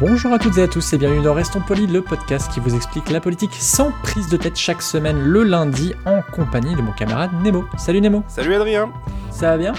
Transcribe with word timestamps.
Bonjour 0.00 0.32
à 0.32 0.38
toutes 0.38 0.58
et 0.58 0.62
à 0.62 0.68
tous 0.68 0.92
et 0.92 0.98
bienvenue 0.98 1.24
dans 1.24 1.34
Restons 1.34 1.60
Polis, 1.60 1.90
le 1.90 2.02
podcast 2.02 2.52
qui 2.52 2.60
vous 2.60 2.76
explique 2.76 3.10
la 3.10 3.20
politique 3.20 3.52
sans 3.54 3.90
prise 4.04 4.28
de 4.28 4.36
tête 4.36 4.54
chaque 4.54 4.80
semaine 4.80 5.18
le 5.18 5.42
lundi 5.42 5.92
en 6.06 6.22
compagnie 6.22 6.76
de 6.76 6.80
mon 6.82 6.92
camarade 6.92 7.32
Nemo. 7.42 7.64
Salut 7.76 8.00
Nemo. 8.00 8.22
Salut 8.28 8.54
Adrien. 8.54 8.92
Ça 9.32 9.50
va 9.50 9.58
bien? 9.58 9.72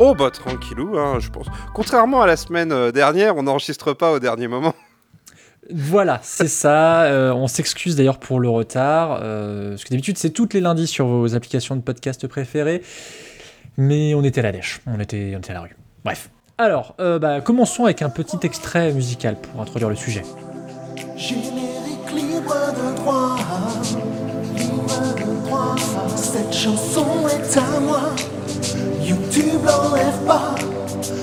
Oh 0.00 0.16
bah 0.16 0.32
tranquillou, 0.32 0.98
hein, 0.98 1.20
je 1.20 1.30
pense. 1.30 1.46
Contrairement 1.72 2.20
à 2.20 2.26
la 2.26 2.36
semaine 2.36 2.72
euh, 2.72 2.90
dernière, 2.90 3.36
on 3.36 3.44
n'enregistre 3.44 3.92
pas 3.92 4.10
au 4.10 4.18
dernier 4.18 4.48
moment. 4.48 4.74
Voilà, 5.72 6.18
c'est 6.24 6.48
ça. 6.48 7.04
Euh, 7.04 7.32
on 7.32 7.46
s'excuse 7.46 7.94
d'ailleurs 7.94 8.18
pour 8.18 8.40
le 8.40 8.48
retard. 8.48 9.20
Euh, 9.22 9.70
parce 9.70 9.84
que 9.84 9.90
d'habitude, 9.90 10.18
c'est 10.18 10.30
toutes 10.30 10.52
les 10.52 10.60
lundis 10.60 10.88
sur 10.88 11.06
vos 11.06 11.36
applications 11.36 11.76
de 11.76 11.82
podcast 11.82 12.26
préférées. 12.26 12.82
Mais 13.76 14.14
on 14.14 14.24
était 14.24 14.40
à 14.40 14.44
la 14.44 14.52
dèche. 14.52 14.80
On 14.88 14.98
était, 14.98 15.34
on 15.36 15.38
était 15.38 15.50
à 15.52 15.54
la 15.54 15.60
rue. 15.60 15.76
Bref. 16.04 16.28
Alors, 16.60 16.96
euh, 16.98 17.20
bah, 17.20 17.40
commençons 17.40 17.84
avec 17.84 18.02
un 18.02 18.10
petit 18.10 18.38
extrait 18.42 18.92
musical 18.92 19.36
pour 19.36 19.62
introduire 19.62 19.90
le 19.90 19.94
sujet. 19.94 20.24
Générique 21.16 22.10
libre 22.12 22.52
de 22.74 22.96
droit, 22.96 23.36
libre 24.56 25.14
de 25.14 25.46
droit. 25.46 25.76
Cette 26.16 26.52
chanson 26.52 27.06
est 27.28 27.56
à 27.56 27.78
moi. 27.78 28.00
YouTube 29.00 29.60
l'enlève 29.64 30.26
pas, 30.26 30.56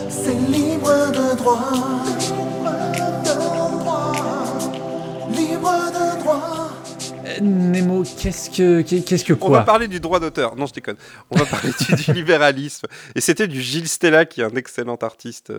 c'est 0.07 0.39
libre 0.49 1.11
de 1.11 1.35
droit. 1.35 2.04
Nemo, 7.45 8.03
qu'est-ce 8.03 8.49
que, 8.49 8.81
qu'est-ce 8.81 9.23
que 9.25 9.33
On 9.41 9.49
va 9.49 9.61
parler 9.61 9.87
du 9.87 9.99
droit 9.99 10.19
d'auteur. 10.19 10.55
Non, 10.55 10.65
je 10.65 10.73
déconne. 10.73 10.97
On 11.31 11.37
va 11.37 11.45
parler 11.45 11.71
du, 11.87 11.95
du 11.95 12.13
libéralisme. 12.13 12.87
Et 13.15 13.21
c'était 13.21 13.47
du 13.47 13.61
Gilles 13.61 13.87
Stella, 13.87 14.25
qui 14.25 14.41
est 14.41 14.45
un 14.45 14.55
excellent 14.55 14.95
artiste. 14.95 15.51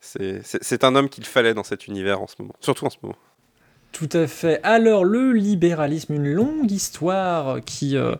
C'est 0.00 0.84
un 0.84 0.94
homme 0.94 1.08
qu'il 1.08 1.24
fallait 1.24 1.54
dans 1.54 1.64
cet 1.64 1.86
univers 1.86 2.20
en 2.22 2.26
ce 2.26 2.34
moment. 2.38 2.54
Surtout 2.60 2.86
en 2.86 2.90
ce 2.90 2.96
moment. 3.02 3.16
Tout 3.92 4.08
à 4.12 4.26
fait. 4.26 4.60
Alors, 4.62 5.04
le 5.04 5.32
libéralisme, 5.32 6.12
une 6.14 6.26
longue 6.30 6.70
histoire 6.70 7.60
qui 7.64 7.96
euh, 7.96 8.14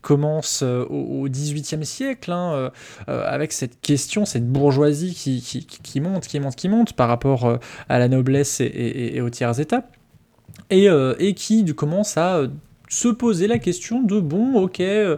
commence 0.00 0.62
euh, 0.64 0.84
au 0.86 1.28
XVIIIe 1.28 1.86
siècle, 1.86 2.32
hein, 2.32 2.52
euh, 2.54 2.70
euh, 3.08 3.24
avec 3.28 3.52
cette 3.52 3.80
question, 3.80 4.24
cette 4.24 4.48
bourgeoisie 4.50 5.14
qui, 5.14 5.40
qui, 5.40 5.64
qui 5.64 6.00
monte, 6.00 6.26
qui 6.26 6.40
monte, 6.40 6.56
qui 6.56 6.68
monte 6.68 6.94
par 6.94 7.06
rapport 7.08 7.58
à 7.88 7.98
la 8.00 8.08
noblesse 8.08 8.60
et, 8.60 8.64
et- 8.64 9.16
et 9.16 9.20
aux 9.20 9.30
tiers 9.30 9.60
états, 9.60 9.84
et, 10.70 10.88
euh, 10.88 11.14
et 11.18 11.34
qui 11.34 11.62
du- 11.62 11.74
commence 11.74 12.16
à 12.16 12.36
euh, 12.38 12.48
se 12.92 13.08
poser 13.08 13.46
la 13.46 13.58
question 13.58 14.02
de 14.02 14.20
bon, 14.20 14.54
ok, 14.56 14.80
euh, 14.80 15.16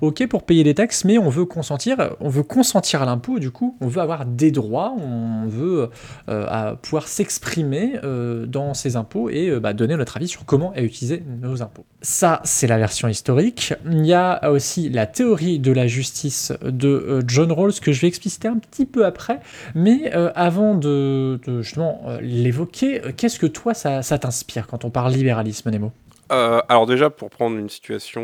ok 0.00 0.28
pour 0.28 0.44
payer 0.44 0.62
les 0.62 0.74
taxes, 0.74 1.04
mais 1.04 1.18
on 1.18 1.28
veut 1.28 1.44
consentir, 1.44 2.14
on 2.20 2.28
veut 2.28 2.44
consentir 2.44 3.02
à 3.02 3.04
l'impôt, 3.04 3.40
du 3.40 3.50
coup, 3.50 3.76
on 3.80 3.88
veut 3.88 4.00
avoir 4.00 4.26
des 4.26 4.52
droits, 4.52 4.94
on 4.96 5.46
veut 5.48 5.90
euh, 6.28 6.46
à 6.48 6.76
pouvoir 6.76 7.08
s'exprimer 7.08 7.94
euh, 8.04 8.46
dans 8.46 8.74
ces 8.74 8.94
impôts 8.94 9.28
et 9.28 9.48
euh, 9.48 9.58
bah, 9.58 9.72
donner 9.72 9.96
notre 9.96 10.16
avis 10.16 10.28
sur 10.28 10.44
comment 10.44 10.72
utiliser 10.76 11.24
nos 11.42 11.62
impôts. 11.62 11.84
Ça, 12.08 12.40
c'est 12.44 12.68
la 12.68 12.78
version 12.78 13.08
historique. 13.08 13.74
Il 13.90 14.06
y 14.06 14.12
a 14.12 14.48
aussi 14.48 14.88
la 14.90 15.06
théorie 15.06 15.58
de 15.58 15.72
la 15.72 15.88
justice 15.88 16.52
de 16.62 16.88
euh, 16.88 17.22
John 17.26 17.50
Rawls 17.50 17.80
que 17.80 17.90
je 17.90 18.00
vais 18.00 18.06
expliciter 18.06 18.46
un 18.46 18.58
petit 18.58 18.86
peu 18.86 19.04
après. 19.04 19.40
Mais 19.74 20.14
euh, 20.14 20.30
avant 20.36 20.76
de, 20.76 21.40
justement 21.60 22.02
euh, 22.06 22.20
l'évoquer, 22.20 23.04
euh, 23.04 23.12
qu'est-ce 23.16 23.40
que 23.40 23.46
toi, 23.46 23.74
ça, 23.74 24.02
ça 24.02 24.18
t'inspire 24.18 24.68
quand 24.68 24.84
on 24.84 24.90
parle 24.90 25.12
libéralisme, 25.12 25.68
Nemo? 25.70 25.90
Euh, 26.32 26.60
alors 26.68 26.86
déjà, 26.86 27.10
pour 27.10 27.30
prendre 27.30 27.56
une 27.56 27.68
situation 27.68 28.22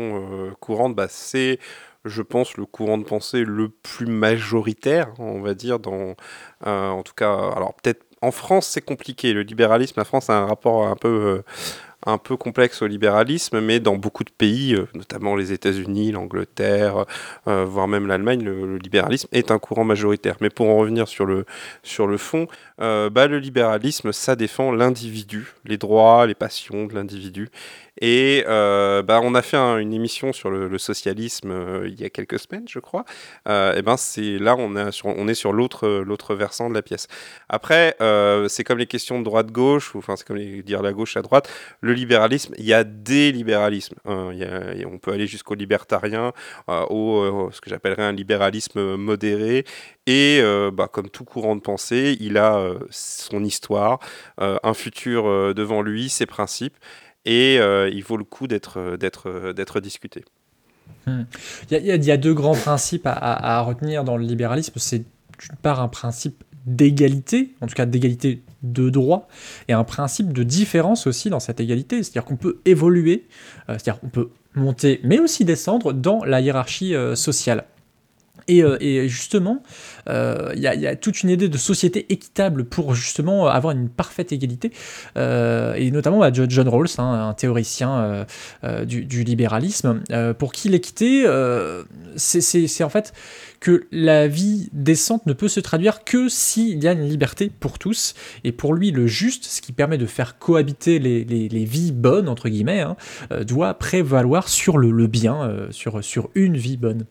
euh, 0.49 0.51
courante, 0.59 0.95
bah, 0.95 1.07
c'est, 1.09 1.59
je 2.05 2.21
pense, 2.21 2.57
le 2.57 2.65
courant 2.65 2.97
de 2.97 3.03
pensée 3.03 3.43
le 3.43 3.69
plus 3.69 4.05
majoritaire, 4.05 5.13
on 5.19 5.41
va 5.41 5.53
dire, 5.53 5.79
dans, 5.79 6.15
euh, 6.67 6.89
en 6.89 7.03
tout 7.03 7.13
cas, 7.13 7.33
alors 7.55 7.73
peut-être 7.75 8.05
en 8.21 8.31
France, 8.31 8.67
c'est 8.67 8.81
compliqué. 8.81 9.33
Le 9.33 9.41
libéralisme, 9.41 9.95
la 9.97 10.05
France 10.05 10.29
a 10.29 10.33
un 10.33 10.45
rapport 10.45 10.87
un 10.87 10.95
peu, 10.95 11.43
un 12.05 12.17
peu 12.17 12.37
complexe 12.37 12.81
au 12.81 12.87
libéralisme, 12.87 13.59
mais 13.61 13.79
dans 13.79 13.95
beaucoup 13.95 14.23
de 14.23 14.31
pays, 14.31 14.75
euh, 14.75 14.87
notamment 14.93 15.35
les 15.35 15.51
États-Unis, 15.53 16.11
l'Angleterre, 16.11 17.05
euh, 17.47 17.65
voire 17.65 17.87
même 17.87 18.07
l'Allemagne, 18.07 18.43
le, 18.43 18.77
libéralisme 18.77 19.27
est 19.31 19.51
un 19.51 19.59
courant 19.59 19.83
majoritaire. 19.83 20.35
Mais 20.41 20.49
pour 20.49 20.69
en 20.69 20.77
revenir 20.77 21.07
sur 21.07 21.25
le, 21.25 21.45
sur 21.83 22.07
le 22.07 22.17
fond, 22.17 22.47
euh, 22.81 23.09
bah, 23.09 23.27
le 23.27 23.39
libéralisme, 23.39 24.11
ça 24.11 24.35
défend 24.35 24.71
l'individu, 24.71 25.53
les 25.65 25.77
droits, 25.77 26.25
les 26.25 26.35
passions 26.35 26.85
de 26.85 26.93
l'individu. 26.93 27.49
Et 28.01 28.43
bah, 28.47 29.21
on 29.23 29.35
a 29.35 29.41
fait 29.41 29.57
un- 29.57 29.77
une 29.77 29.93
émission 29.93 30.33
sur 30.33 30.49
le, 30.49 30.77
socialisme 30.77 31.83
il 31.85 32.01
y 32.01 32.03
a 32.05 32.09
quelques 32.09 32.39
semaines, 32.39 32.65
je 32.67 32.79
crois. 32.79 33.05
Et 33.47 33.81
ben 33.83 33.97
c'est 33.97 34.39
là 34.39 34.55
on, 34.57 34.75
a 34.75 34.91
sur, 34.91 35.07
on 35.07 35.27
est 35.27 35.35
sur 35.35 35.53
l'autre 35.53 35.87
l'autre 35.87 36.33
versant 36.33 36.69
de 36.69 36.73
la 36.73 36.81
pièce. 36.81 37.07
Après, 37.49 37.95
c'est 38.49 38.63
comme 38.63 38.79
les 38.79 38.87
questions 38.87 39.19
de 39.19 39.23
droite-gauche, 39.23 39.93
ou 39.93 39.99
enfin 39.99 40.15
c'est 40.15 40.25
comme 40.27 40.39
dire 40.39 40.81
la 40.81 40.91
gauche 40.91 41.15
à 41.17 41.21
droite. 41.21 41.49
Le 41.81 41.92
libéralisme, 41.93 42.53
il 42.57 42.65
y 42.65 42.73
a 42.73 42.83
des 42.83 43.31
libéralismes. 43.31 43.95
hein. 44.05 44.31
Y 44.33 44.43
a- 44.43 44.87
on 44.87 44.97
peut 44.97 45.11
aller 45.11 45.27
jusqu'au 45.27 45.55
libertarien, 45.55 46.33
euh, 46.69 46.85
au 46.89 47.19
euh, 47.21 47.49
ce 47.51 47.61
que 47.61 47.69
j'appellerais 47.69 48.03
un 48.03 48.11
libéralisme 48.11 48.95
modéré. 48.95 49.65
Et 50.07 50.39
euh, 50.41 50.71
bah, 50.71 50.87
comme 50.91 51.09
tout 51.09 51.23
courant 51.25 51.55
de 51.55 51.61
pensée, 51.61 52.17
il 52.19 52.37
a 52.37 52.73
son 52.89 53.43
histoire, 53.43 53.99
un 54.39 54.73
futur 54.73 55.53
devant 55.53 55.81
lui, 55.81 56.09
ses 56.09 56.25
principes 56.25 56.75
et 57.25 57.55
il 57.57 58.03
vaut 58.03 58.17
le 58.17 58.23
coup 58.25 58.47
d'être 58.47 59.79
discuté. 59.79 60.25
Il 61.07 61.25
y, 61.69 62.11
a- 62.11 62.17
deux 62.17 62.33
grands 62.33 62.55
principes 62.55 63.05
à 63.07 63.61
retenir 63.61 64.03
dans 64.03 64.17
le 64.17 64.23
libéralisme. 64.23 64.73
C'est 64.77 64.99
d'une 64.99 65.57
part 65.61 65.79
un 65.81 65.87
principe 65.87 66.43
d'égalité, 66.65 67.53
en 67.61 67.67
tout 67.67 67.75
cas 67.75 67.85
d'égalité 67.85 68.41
de 68.63 68.89
droit, 68.89 69.27
et 69.67 69.73
un 69.73 69.83
principe 69.83 70.33
de 70.33 70.43
différence 70.43 71.07
aussi 71.07 71.29
dans 71.29 71.39
cette 71.39 71.59
égalité. 71.59 72.01
C'est-à-dire 72.03 72.25
qu'on 72.25 72.37
peut 72.37 72.59
évoluer, 72.65 73.25
euh, 73.69 73.73
c'est-à-dire 73.73 73.99
qu'on 73.99 74.09
peut 74.09 74.29
monter, 74.55 74.99
mais 75.03 75.19
aussi 75.19 75.45
descendre 75.45 75.93
dans 75.93 76.23
la 76.23 76.41
hiérarchie 76.41 76.95
euh, 76.95 77.15
sociale. 77.15 77.65
Et, 78.47 78.63
euh, 78.63 78.77
et 78.79 79.07
justement, 79.07 79.63
euh, 80.09 80.51
il 80.55 80.63
il 80.73 80.81
y 80.81 80.87
a 80.87 80.95
toute 80.95 81.23
une 81.23 81.29
idée 81.29 81.49
de 81.49 81.57
société 81.57 82.05
équitable 82.09 82.65
pour 82.65 82.95
justement 82.95 83.47
avoir 83.47 83.75
une 83.75 83.89
parfaite 83.89 84.31
égalité. 84.31 84.71
Euh, 85.17 85.75
et 85.75 85.91
notamment 85.91 86.19
bah, 86.19 86.31
John 86.33 86.67
Rawls, 86.67 86.87
hein, 86.97 87.29
un 87.29 87.33
théoricien 87.33 87.99
euh, 87.99 88.25
euh, 88.63 88.85
du, 88.85 89.23
libéralisme, 89.23 90.01
euh, 90.11 90.33
pour 90.33 90.51
qui 90.51 90.69
l'équité, 90.69 91.23
euh, 91.25 91.83
c'est 92.15 92.83
en 92.83 92.89
fait 92.89 93.13
que 93.63 93.87
la 93.93 94.27
vie 94.27 94.69
décente 94.73 95.25
ne 95.25 95.31
peut 95.31 95.47
se 95.47 95.61
traduire 95.61 96.03
que 96.03 96.27
s'il 96.27 96.83
y 96.83 96.87
a 96.87 96.91
une 96.91 97.07
liberté 97.07 97.49
pour 97.61 97.79
tous. 97.79 98.13
Et 98.43 98.51
pour 98.51 98.73
lui, 98.73 98.91
le 98.91 99.07
juste, 99.07 99.45
ce 99.45 99.61
qui 99.61 99.71
permet 99.71 99.97
de 99.97 100.05
faire 100.05 100.37
cohabiter 100.37 100.99
les, 100.99 101.65
vies 101.65 101.93
bonnes, 101.93 102.27
entre 102.27 102.49
guillemets, 102.49 102.81
hein, 102.81 102.97
euh, 103.31 103.45
doit 103.45 103.73
prévaloir 103.75 104.49
sur 104.49 104.77
le, 104.77 105.07
bien, 105.07 105.43
euh, 105.43 105.71
sur 105.71 106.29
une 106.35 106.57
vie 106.57 106.75
bonne. 106.75 107.05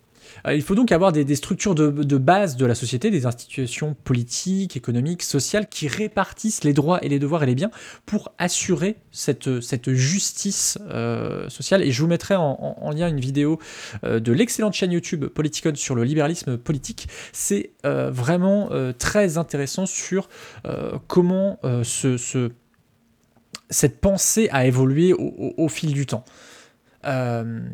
Euh, 0.47 0.55
Il 0.55 0.63
faut 0.63 0.75
donc 0.75 0.93
avoir 0.93 1.13
des, 1.13 1.35
structures 1.35 1.75
de, 1.75 2.17
base 2.19 2.57
de 2.57 2.67
la 2.67 2.75
société, 2.75 3.11
des 3.11 3.27
institutions 3.27 3.95
politiques, 4.05 4.77
économiques, 4.77 5.23
sociales, 5.23 5.69
qui 5.69 5.89
répartissent 5.89 6.65
les 6.65 6.73
droits 6.73 7.03
et 7.05 7.09
les 7.09 7.19
devoirs 7.19 7.43
et 7.43 7.47
les 7.47 7.55
biens 7.55 7.71
pour 8.07 8.33
assurer 8.39 8.97
cette, 9.11 9.49
justice 9.93 10.79
euh, 10.91 11.49
sociale. 11.49 11.83
Et 11.83 11.91
je 11.93 12.03
vous 12.03 12.09
mettrai 12.09 12.35
en, 12.37 12.43
en- 12.61 12.77
en 12.81 12.91
lien 12.91 13.09
une 13.09 13.21
vidéo 13.21 13.59
euh, 14.05 14.21
de 14.21 14.33
l'excellente 14.33 14.75
chaîne 14.75 14.93
YouTube 14.93 15.25
Politicon 15.27 15.75
sur 15.75 15.95
le 15.95 16.05
libéralisme 16.05 16.57
politique. 16.59 17.09
C'est 17.33 17.71
vraiment 17.85 18.71
très 18.99 19.39
intéressant 19.39 19.87
sur 19.87 20.29
comment 21.07 21.59
ce, 21.83 22.17
ce- 22.17 22.51
cette 23.71 24.01
pensée 24.01 24.49
a 24.53 24.67
évolué 24.67 25.13
au, 25.13 25.55
au- 25.57 25.69
fil 25.69 25.93
du 25.93 26.07
temps. 26.07 26.25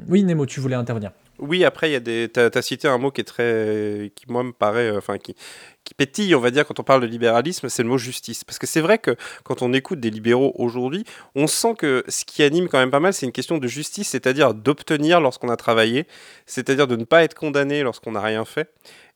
Oui, 0.08 0.22
Nemo, 0.24 0.46
tu 0.46 0.60
voulais 0.60 0.76
intervenir. 0.76 1.10
Oui, 1.38 1.64
après, 1.64 1.92
il 1.92 2.30
as 2.36 2.62
cité 2.62 2.88
un 2.88 2.98
mot 2.98 3.10
qui 3.10 3.20
est 3.20 3.24
très, 3.24 4.12
qui 4.16 4.24
moi 4.28 4.42
me 4.42 4.52
paraît, 4.52 4.90
euh, 4.90 4.98
enfin 4.98 5.18
qui, 5.18 5.36
qui 5.84 5.94
pétille, 5.94 6.34
on 6.34 6.40
va 6.40 6.50
dire, 6.50 6.66
quand 6.66 6.80
on 6.80 6.82
parle 6.82 7.02
de 7.02 7.06
libéralisme, 7.06 7.68
c'est 7.68 7.82
le 7.82 7.88
mot 7.88 7.98
justice. 7.98 8.42
Parce 8.42 8.58
que 8.58 8.66
c'est 8.66 8.80
vrai 8.80 8.98
que 8.98 9.14
quand 9.44 9.62
on 9.62 9.72
écoute 9.72 10.00
des 10.00 10.10
libéraux 10.10 10.52
aujourd'hui, 10.56 11.04
on 11.36 11.46
sent 11.46 11.74
que 11.78 12.04
ce 12.08 12.24
qui 12.24 12.42
anime 12.42 12.68
quand 12.68 12.78
même 12.78 12.90
pas 12.90 13.00
mal, 13.00 13.12
c'est 13.12 13.26
une 13.26 13.32
question 13.32 13.58
de 13.58 13.68
justice, 13.68 14.08
c'est-à-dire 14.08 14.52
d'obtenir 14.52 15.20
lorsqu'on 15.20 15.48
a 15.48 15.56
travaillé, 15.56 16.06
c'est-à-dire 16.46 16.88
de 16.88 16.96
ne 16.96 17.04
pas 17.04 17.22
être 17.22 17.34
condamné 17.34 17.82
lorsqu'on 17.82 18.12
n'a 18.12 18.22
rien 18.22 18.44
fait. 18.44 18.72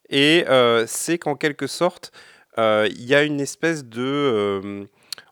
Et 0.09 0.45
euh, 0.47 0.85
c'est 0.87 1.17
qu'en 1.17 1.35
quelque 1.35 1.67
sorte, 1.67 2.11
euh, 2.57 2.87
il 2.91 3.05
y 3.05 3.15
a 3.15 3.23
une 3.23 3.41
espèce 3.41 3.83
de 3.83 4.87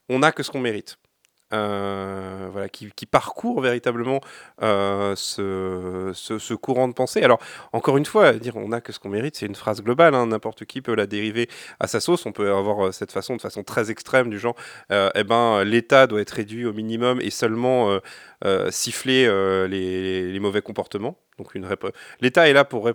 on 0.09 0.19
n'a 0.19 0.31
que 0.33 0.43
ce 0.43 0.51
qu'on 0.51 0.59
mérite. 0.59 0.97
Euh, 1.53 2.47
voilà, 2.51 2.69
qui, 2.69 2.89
parcourt 3.05 3.59
véritablement 3.61 4.21
euh, 4.61 5.13
ce, 5.17 6.11
ce- 6.13 6.37
courant 6.53 6.87
de 6.87 6.93
pensée. 6.93 7.21
Alors, 7.23 7.39
encore 7.73 7.97
une 7.97 8.05
fois, 8.05 8.33
dire 8.33 8.55
on 8.55 8.69
n'a 8.69 8.79
que 8.81 8.93
ce 8.93 8.99
qu'on 8.99 9.09
mérite, 9.09 9.35
c'est 9.35 9.45
une 9.47 9.55
phrase 9.55 9.81
globale. 9.81 10.15
hein, 10.15 10.27
N'importe 10.27 10.65
qui 10.65 10.81
peut 10.81 10.95
la 10.95 11.07
dériver 11.07 11.49
à 11.79 11.87
sa 11.87 11.99
sauce. 11.99 12.25
On 12.25 12.31
peut 12.31 12.51
avoir 12.53 12.87
euh, 12.87 12.91
cette 12.91 13.11
façon, 13.11 13.35
de 13.35 13.41
façon 13.41 13.63
très 13.63 13.91
extrême, 13.91 14.29
du 14.29 14.39
genre, 14.39 14.55
eh 14.91 15.23
ben, 15.23 15.63
l'État 15.63 16.07
doit 16.07 16.21
être 16.21 16.31
réduit 16.31 16.65
au 16.65 16.73
minimum 16.73 17.19
et 17.21 17.29
seulement 17.31 17.99
siffler 18.71 19.25
euh, 19.27 19.67
les, 19.67 20.39
mauvais 20.39 20.61
comportements. 20.61 21.17
Donc, 21.37 21.55
une 21.55 21.67
l'État 22.19 22.49
est 22.49 22.53
là 22.53 22.65
pour 22.65 22.89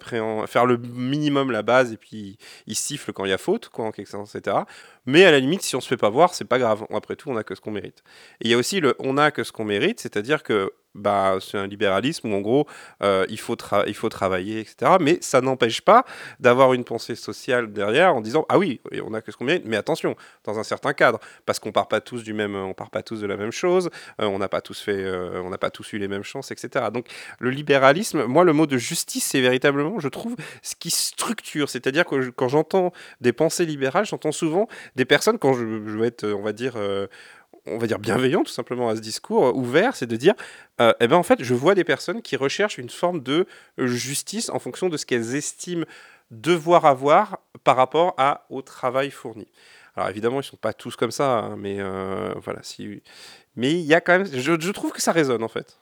faire 0.47 0.67
le 0.67 0.77
minimum, 0.77 1.51
la 1.51 1.63
base, 1.63 1.93
et 1.93 1.97
puis 1.97 2.39
il 2.67 2.75
siffle 2.75 3.13
quand 3.13 3.25
il 3.25 3.31
y 3.31 3.33
a 3.33 3.39
faute, 3.39 3.69
quoi, 3.69 3.91
etc. 3.97 4.57
Mais 5.05 5.25
à 5.25 5.31
la 5.31 5.41
limite, 5.41 5.63
si 5.63 5.77
on 5.77 5.81
se 5.81 5.89
fait 5.89 5.97
pas 5.97 6.11
voir, 6.11 6.35
c'est 6.35 6.45
pas 6.45 6.59
grave. 6.59 6.85
Après 6.93 7.17
tout, 7.17 7.31
on 7.31 7.37
a 7.37 7.45
que 7.45 7.55
ce 7.55 7.61
qu'on 7.61 7.71
mérite. 7.71 8.03
Et 8.41 8.47
il 8.47 8.51
y 8.51 8.55
a 8.55 8.57
aussi 8.57 8.81
le 8.81 8.95
on 8.99 9.19
a 9.19 9.31
que 9.31 9.45
ce 9.45 9.53
qu'on 9.53 9.65
mérite, 9.65 10.01
c'est-à-dire 10.01 10.43
que 10.43 10.73
bah, 10.97 11.39
c'est 11.41 11.59
un 11.59 11.67
libéralisme 11.67 12.33
où 12.33 12.35
en 12.35 12.41
gros 12.41 12.67
euh, 13.03 13.27
il, 13.29 13.39
faut 13.39 13.57
il 13.87 13.95
faut 13.95 14.09
travailler, 14.09 14.61
etc. 14.61 14.93
Mais 15.01 15.19
ça 15.21 15.41
n'empêche 15.41 15.81
pas 15.81 16.05
d'avoir 16.41 16.73
une 16.73 16.85
pensée 16.85 17.15
sociale 17.15 17.73
derrière 17.73 18.15
en 18.15 18.21
disant 18.21 18.47
ah 18.49 18.59
oui, 18.59 18.81
on 19.05 19.15
a 19.15 19.21
que 19.21 19.31
ce 19.31 19.37
qu'on 19.37 19.45
mérite, 19.45 19.65
mais 19.67 19.77
attention, 19.77 20.17
dans 20.45 20.59
un 20.59 20.65
certain 20.65 20.93
cadre, 20.93 21.21
parce 21.45 21.59
qu'on 21.59 21.73
part 21.73 21.89
pas 21.89 22.01
tous 22.01 22.23
du 22.23 22.33
même, 22.33 22.57
on 22.57 22.75
part 22.75 22.91
pas 22.91 23.03
tous 23.03 23.21
de 23.21 23.27
la 23.27 23.37
même 23.37 23.53
chose, 23.53 23.91
euh, 24.21 24.27
on 24.27 24.39
n'a 24.39 24.49
pas 24.49 24.61
tous 24.61 24.85
euh, 24.89 25.57
pas 25.57 25.71
tous 25.71 25.93
eu 25.95 25.99
les 25.99 26.09
mêmes 26.09 26.23
chances, 26.23 26.51
etc. 26.51 26.87
Donc 26.93 27.07
le 27.39 27.51
libéralisme, 27.51 28.25
moi 28.25 28.45
le 28.45 28.53
mot 28.53 28.67
de 28.67 28.77
justice, 28.77 29.25
c'est 29.25 29.41
véritablement, 29.41 30.01
je 30.01 30.09
trouve, 30.09 30.37
ce 30.63 30.75
qui 30.75 30.91
structure, 30.91 31.71
c'est-à-dire 31.71 32.05
que 32.05 32.31
quand 32.31 32.49
j'entends 32.49 32.93
des 33.21 33.33
pensées 33.33 33.65
libérales, 33.65 34.05
j'entends 34.05 34.33
souvent 34.33 34.69
des 34.97 35.05
personnes 35.05 35.39
quand 35.39 35.55
je, 35.55 35.61
je 35.61 35.99
veux 35.99 36.05
être, 36.05 36.27
on 36.27 36.43
va 36.43 36.53
dire 36.53 36.77
on 37.67 37.79
va 37.79 37.87
dire 37.87 37.99
bienveillant 37.99 38.43
tout 38.43 38.53
simplement 38.53 38.89
à 38.89 38.97
ce 38.97 39.01
discours 39.01 39.47
euh, 39.47 39.53
ouvert, 39.53 39.97
c'est 39.97 40.07
de 40.07 40.17
dire, 40.17 40.35
euh, 40.81 40.93
eh 41.01 41.09
ben 41.09 41.17
en 41.17 41.23
fait, 41.23 41.43
je 41.43 41.55
vois 41.55 41.75
des 41.75 41.85
personnes 41.85 42.23
qui 42.23 42.37
recherchent 42.37 42.79
une 42.79 42.91
forme 42.91 43.21
de 43.21 43.47
euh, 43.79 43.87
justice 43.87 44.51
en 44.51 44.59
fonction 44.59 44.89
de 44.89 44.97
ce 44.97 45.07
qu'elles 45.07 45.35
estiment 45.35 45.85
devoir 46.31 46.87
avoir 46.87 47.39
par 47.65 47.77
rapport 47.77 48.15
à, 48.19 48.47
au 48.51 48.63
travail 48.63 49.11
fourni. 49.11 49.47
Alors 49.97 50.09
évidemment, 50.09 50.41
ils 50.41 50.45
sont 50.45 50.57
pas 50.57 50.73
tous 50.73 50.97
comme 50.97 51.11
ça, 51.11 51.39
hein, 51.39 51.57
mais 51.57 51.81
voilà. 52.43 52.61
Mais 53.55 53.73
il 53.73 53.87
y 53.87 53.95
a 53.95 54.01
quand 54.01 54.19
même, 54.19 54.27
je, 54.27 54.61
je 54.61 54.71
trouve 54.73 54.93
que 54.93 55.01
ça 55.01 55.13
résonne 55.13 55.43
en 55.43 55.49
fait. 55.49 55.79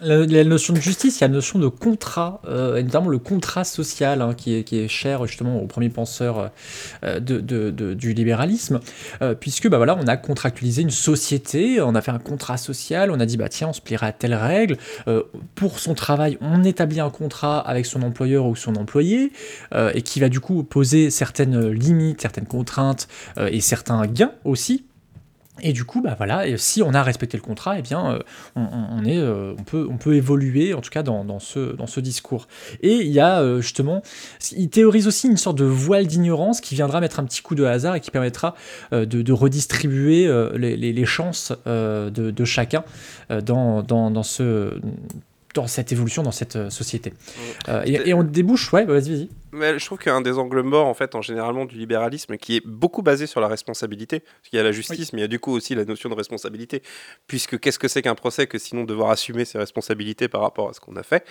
La, 0.00 0.42
notion 0.42 0.74
de 0.74 0.80
justice, 0.80 1.18
il 1.18 1.20
y 1.20 1.24
a 1.24 1.28
la 1.28 1.34
notion 1.34 1.60
de 1.60 1.68
contrat, 1.68 2.42
euh, 2.48 2.82
notamment 2.82 3.08
le 3.08 3.20
contrat 3.20 3.62
social, 3.62 4.22
hein, 4.22 4.34
qui, 4.34 4.52
est, 4.52 4.88
cher 4.88 5.24
justement 5.24 5.62
aux 5.62 5.66
premiers 5.66 5.88
penseurs 5.88 6.50
euh, 7.04 7.20
de- 7.20 7.94
du 7.94 8.12
libéralisme, 8.12 8.80
euh, 9.22 9.36
puisque 9.36 9.68
bah, 9.68 9.76
voilà, 9.76 9.96
on 9.96 10.08
a 10.08 10.16
contractualisé 10.16 10.82
une 10.82 10.90
société, 10.90 11.80
on 11.80 11.94
a 11.94 12.02
fait 12.02 12.10
un 12.10 12.18
contrat 12.18 12.56
social, 12.56 13.12
on 13.12 13.20
a 13.20 13.24
dit 13.24 13.36
bah 13.36 13.48
tiens, 13.48 13.68
on 13.68 13.72
se 13.72 13.80
pliera 13.80 14.08
à 14.08 14.12
telle 14.12 14.34
règle, 14.34 14.78
euh, 15.06 15.22
pour 15.54 15.78
son 15.78 15.94
travail, 15.94 16.38
on 16.40 16.64
établit 16.64 16.98
un 16.98 17.10
contrat 17.10 17.60
avec 17.60 17.86
son 17.86 18.02
employeur 18.02 18.46
ou 18.46 18.56
son 18.56 18.74
employé, 18.74 19.30
euh, 19.74 19.92
et 19.94 20.02
qui 20.02 20.18
va 20.18 20.28
du 20.28 20.40
coup 20.40 20.64
poser 20.64 21.08
certaines 21.10 21.68
limites, 21.68 22.20
certaines 22.20 22.46
contraintes 22.46 23.06
euh, 23.38 23.48
et 23.52 23.60
certains 23.60 24.04
gains 24.08 24.32
aussi. 24.44 24.86
Et 25.62 25.72
du 25.72 25.84
coup, 25.84 26.02
bah 26.02 26.14
voilà, 26.16 26.48
et 26.48 26.56
si 26.58 26.82
on 26.82 26.92
a 26.94 27.02
respecté 27.04 27.36
le 27.36 27.42
contrat, 27.42 27.78
eh 27.78 27.82
bien, 27.82 28.14
euh, 28.14 28.18
on, 28.56 29.04
est, 29.04 29.16
euh, 29.18 29.54
on, 29.56 29.62
peut, 29.62 29.86
on 29.88 29.96
peut 29.98 30.16
évoluer, 30.16 30.74
en 30.74 30.80
tout 30.80 30.90
cas, 30.90 31.04
dans, 31.04 31.24
dans 31.24 31.38
ce, 31.38 31.76
dans 31.76 31.86
ce 31.86 32.00
discours. 32.00 32.48
Et 32.82 32.94
il 32.96 33.12
y 33.12 33.20
a 33.20 33.40
euh, 33.40 33.60
justement, 33.60 34.02
il 34.56 34.68
théorise 34.68 35.06
aussi 35.06 35.28
une 35.28 35.36
sorte 35.36 35.56
de 35.56 35.64
voile 35.64 36.08
d'ignorance 36.08 36.60
qui 36.60 36.74
viendra 36.74 37.00
mettre 37.00 37.20
un 37.20 37.24
petit 37.24 37.40
coup 37.40 37.54
de 37.54 37.64
hasard 37.64 37.94
et 37.94 38.00
qui 38.00 38.10
permettra 38.10 38.56
de, 38.92 39.04
de 39.04 39.32
redistribuer 39.32 40.28
les, 40.56 40.76
les- 40.76 40.92
les 40.92 41.06
chances 41.06 41.52
de, 41.66 42.10
de 42.10 42.44
chacun 42.44 42.82
dans, 43.30 43.82
dans, 43.82 44.10
dans 44.10 44.22
ce 44.24 44.78
dans 45.54 45.68
cette 45.68 45.92
évolution, 45.92 46.24
dans 46.24 46.32
cette 46.32 46.68
société. 46.68 47.14
Euh, 47.68 47.82
et, 47.86 48.08
et 48.08 48.14
on 48.14 48.24
débouche, 48.24 48.72
ouais, 48.72 48.84
vas-y, 48.84 49.10
vas-y. 49.10 49.28
Mais 49.54 49.78
je 49.78 49.86
trouve 49.86 49.98
qu'un 49.98 50.20
des 50.20 50.36
angles 50.36 50.62
morts, 50.62 50.86
en 50.86 50.94
fait, 50.94 51.14
en 51.14 51.22
généralement 51.22 51.64
du 51.64 51.76
libéralisme, 51.76 52.36
qui 52.36 52.56
est 52.56 52.66
beaucoup 52.66 53.02
basé 53.02 53.28
sur 53.28 53.40
la 53.40 53.46
responsabilité, 53.46 54.18
parce 54.18 54.48
qu'il 54.50 54.56
y 54.56 54.60
a 54.60 54.64
la 54.64 54.72
justice, 54.72 55.12
mais 55.12 55.20
il 55.20 55.22
y 55.22 55.24
a 55.24 55.28
du 55.28 55.38
coup 55.38 55.52
aussi 55.52 55.76
la 55.76 55.84
notion 55.84 56.08
de 56.08 56.16
responsabilité, 56.16 56.82
puisque 57.28 57.60
qu'est-ce 57.60 57.78
que 57.78 57.86
c'est 57.86 58.02
qu'un 58.02 58.16
procès 58.16 58.48
que 58.48 58.58
sinon 58.58 58.82
devoir 58.82 59.10
assumer 59.10 59.44
ses 59.44 59.58
responsabilités 59.58 60.26
par 60.26 60.40
rapport 60.40 60.70
à 60.70 60.72
ce 60.72 60.80
qu'on 60.80 60.96
a 60.96 61.04
fait, 61.04 61.24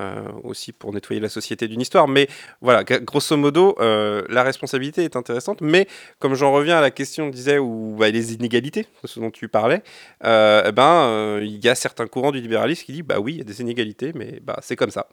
euh, 0.00 0.24
aussi 0.42 0.72
pour 0.72 0.92
nettoyer 0.92 1.20
la 1.20 1.28
société 1.28 1.68
d'une 1.68 1.80
histoire. 1.80 2.08
Mais 2.08 2.26
voilà, 2.60 2.82
grosso 2.82 3.36
modo, 3.36 3.76
euh, 3.78 4.24
la 4.28 4.42
responsabilité 4.42 5.04
est 5.04 5.14
intéressante, 5.14 5.60
mais 5.60 5.86
comme 6.18 6.34
j'en 6.34 6.50
reviens 6.50 6.78
à 6.78 6.80
la 6.80 6.90
question, 6.90 7.28
disait, 7.28 7.58
où 7.58 7.94
bah, 7.96 8.10
les 8.10 8.34
inégalités, 8.34 8.86
ce 9.04 9.20
dont 9.20 9.30
tu 9.30 9.46
parlais, 9.46 9.84
euh, 10.24 10.64
eh 10.66 10.72
ben, 10.72 11.38
il 11.42 11.64
y 11.64 11.68
a 11.68 11.76
certains 11.76 12.08
courants 12.08 12.32
du 12.32 12.40
libéralisme 12.40 12.84
qui 12.84 12.92
disent, 12.92 13.02
bah 13.02 13.20
oui, 13.20 13.34
il 13.34 13.38
y 13.38 13.42
a 13.42 13.44
des 13.44 13.60
inégalités, 13.60 14.10
mais 14.16 14.40
bah, 14.42 14.58
c'est 14.62 14.74
comme 14.74 14.90
ça. 14.90 15.06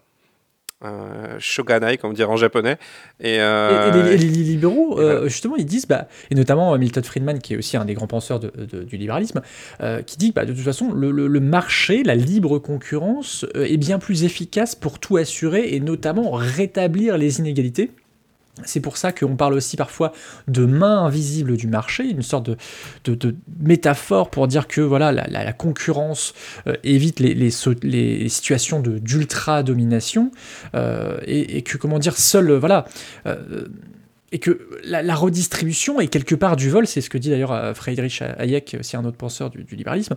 Euh, 0.86 1.36
shoganai, 1.40 1.98
comme 1.98 2.14
dire 2.14 2.30
en 2.30 2.38
japonais. 2.38 2.78
Et, 3.20 3.36
Et, 3.36 3.40
euh, 3.40 3.90
et 3.90 4.04
les, 4.04 4.14
et 4.14 4.18
les 4.18 4.28
libéraux, 4.44 5.00
euh, 5.00 5.14
voilà. 5.14 5.28
justement, 5.28 5.56
ils 5.56 5.66
disent, 5.66 5.88
bah, 5.88 6.08
et 6.30 6.36
notamment 6.36 6.78
Milton 6.78 7.04
Friedman, 7.04 7.40
qui 7.40 7.54
est 7.54 7.58
aussi 7.58 7.76
un 7.76 7.86
des 7.86 7.94
grands 7.96 8.08
penseurs 8.08 8.40
de- 8.40 8.52
de- 8.72 8.84
du 8.84 8.98
libéralisme, 8.98 9.42
qui 10.06 10.18
dit 10.18 10.30
que 10.30 10.36
bah, 10.36 10.46
de 10.46 10.54
toute 10.54 10.62
façon, 10.64 10.92
le, 10.94 11.12
le- 11.12 11.28
le 11.28 11.40
marché, 11.40 12.04
la 12.04 12.16
libre 12.16 12.60
concurrence 12.60 13.46
est 13.56 13.78
bien 13.78 13.98
plus 14.00 14.24
efficace 14.24 14.76
pour 14.76 15.00
tout 15.00 15.18
assurer 15.18 15.74
et 15.74 15.80
notamment 15.80 16.32
rétablir 16.32 17.18
les 17.18 17.40
inégalités. 17.40 17.92
C'est 18.64 18.80
pour 18.80 18.96
ça 18.96 19.12
qu'on 19.12 19.36
parle 19.36 19.54
aussi 19.54 19.76
parfois 19.76 20.14
de 20.48 20.66
main 20.66 21.00
invisible 21.06 21.58
du 21.58 21.68
marché, 21.68 22.06
une 22.06 22.22
sorte 22.22 22.50
de, 23.04 23.36
métaphore 23.60 24.30
pour 24.30 24.48
dire 24.48 24.68
que 24.68 24.80
voilà, 24.80 25.12
la, 25.12 25.54
concurrence 25.54 26.34
euh, 26.68 26.76
évite 26.84 27.20
les, 27.20 27.50
situations 27.50 28.80
d'ultra-domination 28.80 30.32
euh, 30.74 31.20
et, 31.26 31.64
que, 31.64 31.78
comment 31.78 32.00
dire, 32.00 32.18
seul, 32.18 32.52
euh, 32.52 32.60
voilà, 32.60 32.86
et 34.32 34.40
que 34.40 34.70
la, 34.86 35.16
redistribution 35.16 36.00
est 36.00 36.08
quelque 36.08 36.36
part 36.36 36.56
du 36.56 36.70
vol, 36.70 36.88
c'est 36.88 37.02
ce 37.02 37.10
que 37.10 37.18
dit 37.18 37.30
d'ailleurs 37.30 37.76
Friedrich 37.76 38.22
Hayek, 38.22 38.78
aussi 38.80 38.96
un 38.96 39.04
autre 39.04 39.18
penseur 39.18 39.50
du 39.50 39.76
libéralisme, 39.76 40.16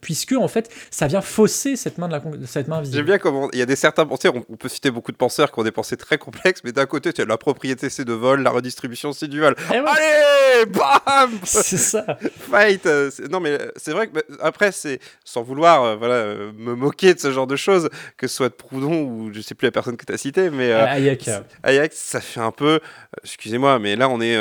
puisque 0.00 0.32
en 0.32 0.48
fait, 0.48 0.70
ça 0.90 1.06
vient 1.06 1.20
fausser 1.20 1.76
cette 1.76 1.98
main, 1.98 2.08
de 2.08 2.12
la, 2.12 2.22
cette 2.46 2.68
main 2.68 2.76
J'aime 2.76 2.80
invisible. 2.84 3.04
bien 3.04 3.18
comment 3.18 3.48
il 3.52 3.58
y 3.58 3.62
a 3.62 3.66
des 3.66 3.76
certains 3.76 4.06
penseurs, 4.06 4.34
on, 4.36 4.44
on 4.48 4.56
peut 4.56 4.68
citer 4.68 4.90
beaucoup 4.90 5.12
de 5.12 5.16
penseurs 5.16 5.50
qui 5.52 5.58
ont 5.58 5.62
des 5.64 5.70
pensées 5.72 5.96
très 5.96 6.18
complexes, 6.18 6.60
mais 6.64 6.72
d'un 6.72 6.86
côté, 6.86 7.12
tu 7.12 7.22
as 7.22 7.24
la 7.24 7.38
propriété 7.38 7.88
c'est 7.90 8.04
de 8.04 8.12
vol, 8.12 8.42
la 8.42 8.50
redistribution 8.50 9.12
c'est 9.12 9.28
du 9.28 9.40
vol. 9.40 9.54
Eh 9.72 9.80
ouais, 9.80 9.86
Allez, 9.88 10.66
bam, 10.66 11.30
c'est 11.44 11.76
ça. 11.78 12.04
fight. 12.50 12.86
euh, 12.86 13.10
Non 13.30 13.40
mais 13.40 13.50
euh, 13.50 13.70
c'est 13.76 13.92
vrai 13.92 14.06
que 14.08 14.12
bah, 14.14 14.22
après 14.40 14.72
c'est 14.72 15.00
sans 15.24 15.42
vouloir 15.42 15.82
euh, 15.84 15.96
voilà 15.96 16.14
euh, 16.14 16.52
me 16.56 16.74
moquer 16.74 17.14
de 17.14 17.20
ce 17.20 17.30
genre 17.32 17.46
de 17.46 17.56
choses, 17.56 17.88
que 18.16 18.26
ce 18.26 18.36
soit 18.36 18.48
de 18.48 18.54
Proudhon 18.54 19.02
ou 19.02 19.30
je 19.32 19.40
sais 19.40 19.54
plus 19.54 19.66
la 19.66 19.72
personne 19.72 19.96
que 19.96 20.04
tu 20.04 20.12
as 20.12 20.18
citée, 20.18 20.50
mais 20.50 20.72
Hayek, 20.72 21.28
Ajax, 21.62 21.96
ça 21.96 22.20
fait 22.20 22.40
un 22.40 22.50
peu, 22.52 22.80
excusez-moi, 23.24 23.78
mais 23.78 23.96
là 23.96 24.08
on 24.08 24.20
est 24.20 24.38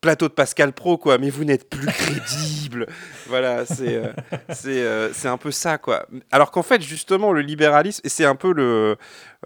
plateau 0.00 0.28
de 0.28 0.32
Pascal 0.32 0.72
Pro, 0.72 0.98
quoi. 0.98 1.18
Mais 1.18 1.30
vous 1.30 1.44
n'êtes 1.44 1.68
plus 1.68 1.86
crédible. 1.86 2.86
voilà, 3.26 3.64
c'est 3.66 4.00
c'est 4.50 4.82
euh, 4.82 5.10
un 5.24 5.36
peu 5.36 5.50
ça, 5.50 5.78
quoi. 5.78 6.06
Alors 6.30 6.50
qu'en 6.50 6.62
fait, 6.62 6.82
justement, 6.82 7.32
le 7.32 7.40
libéralisme, 7.40 8.00
et 8.04 8.08
c'est 8.08 8.24
un 8.24 8.36
peu 8.36 8.52
le 8.52 8.96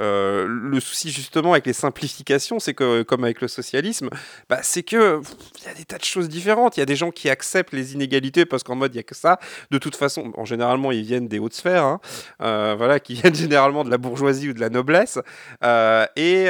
euh, 0.00 0.47
le 0.49 0.80
souci 0.80 1.11
justement 1.11 1.52
avec 1.52 1.66
les 1.66 1.73
simplifications, 1.73 2.59
c'est 2.59 2.75
que 2.75 3.02
comme 3.02 3.25
avec 3.25 3.40
le 3.40 3.49
socialisme, 3.49 4.09
bah, 4.49 4.61
c'est 4.62 4.83
que 4.83 5.21
il 5.59 5.64
y 5.66 5.69
a 5.69 5.75
des 5.75 5.85
tas 5.85 5.99
de 5.99 6.04
choses 6.04 6.28
différentes. 6.28 6.76
Il 6.76 6.80
y 6.80 6.83
a 6.83 6.87
des 6.87 6.97
gens 6.97 7.11
qui 7.11 7.28
acceptent 7.28 7.73
les 7.73 7.92
inégalités 7.95 8.47
parce 8.47 8.62
qu'en 8.62 8.76
mode 8.76 8.95
il 8.95 8.97
y 8.97 9.00
a 9.00 9.02
que 9.02 9.14
ça. 9.14 9.38
De 9.71 9.78
toute 9.78 9.97
façon, 9.97 10.33
en 10.37 10.45
généralement, 10.45 10.92
ils 10.92 11.02
viennent 11.02 11.28
des 11.28 11.38
hautes 11.38 11.54
sphères, 11.54 11.85
hein, 11.85 12.00
euh, 12.42 12.75
voilà, 12.76 13.00
qui 13.00 13.14
viennent 13.21 13.35
généralement 13.35 13.85
de 13.85 13.90
la 13.90 13.99
bourgeoisie 13.99 14.50
ou 14.50 14.52
de 14.54 14.61
la 14.61 14.71
noblesse. 14.71 15.19
Euh, 15.64 16.07
et 16.16 16.47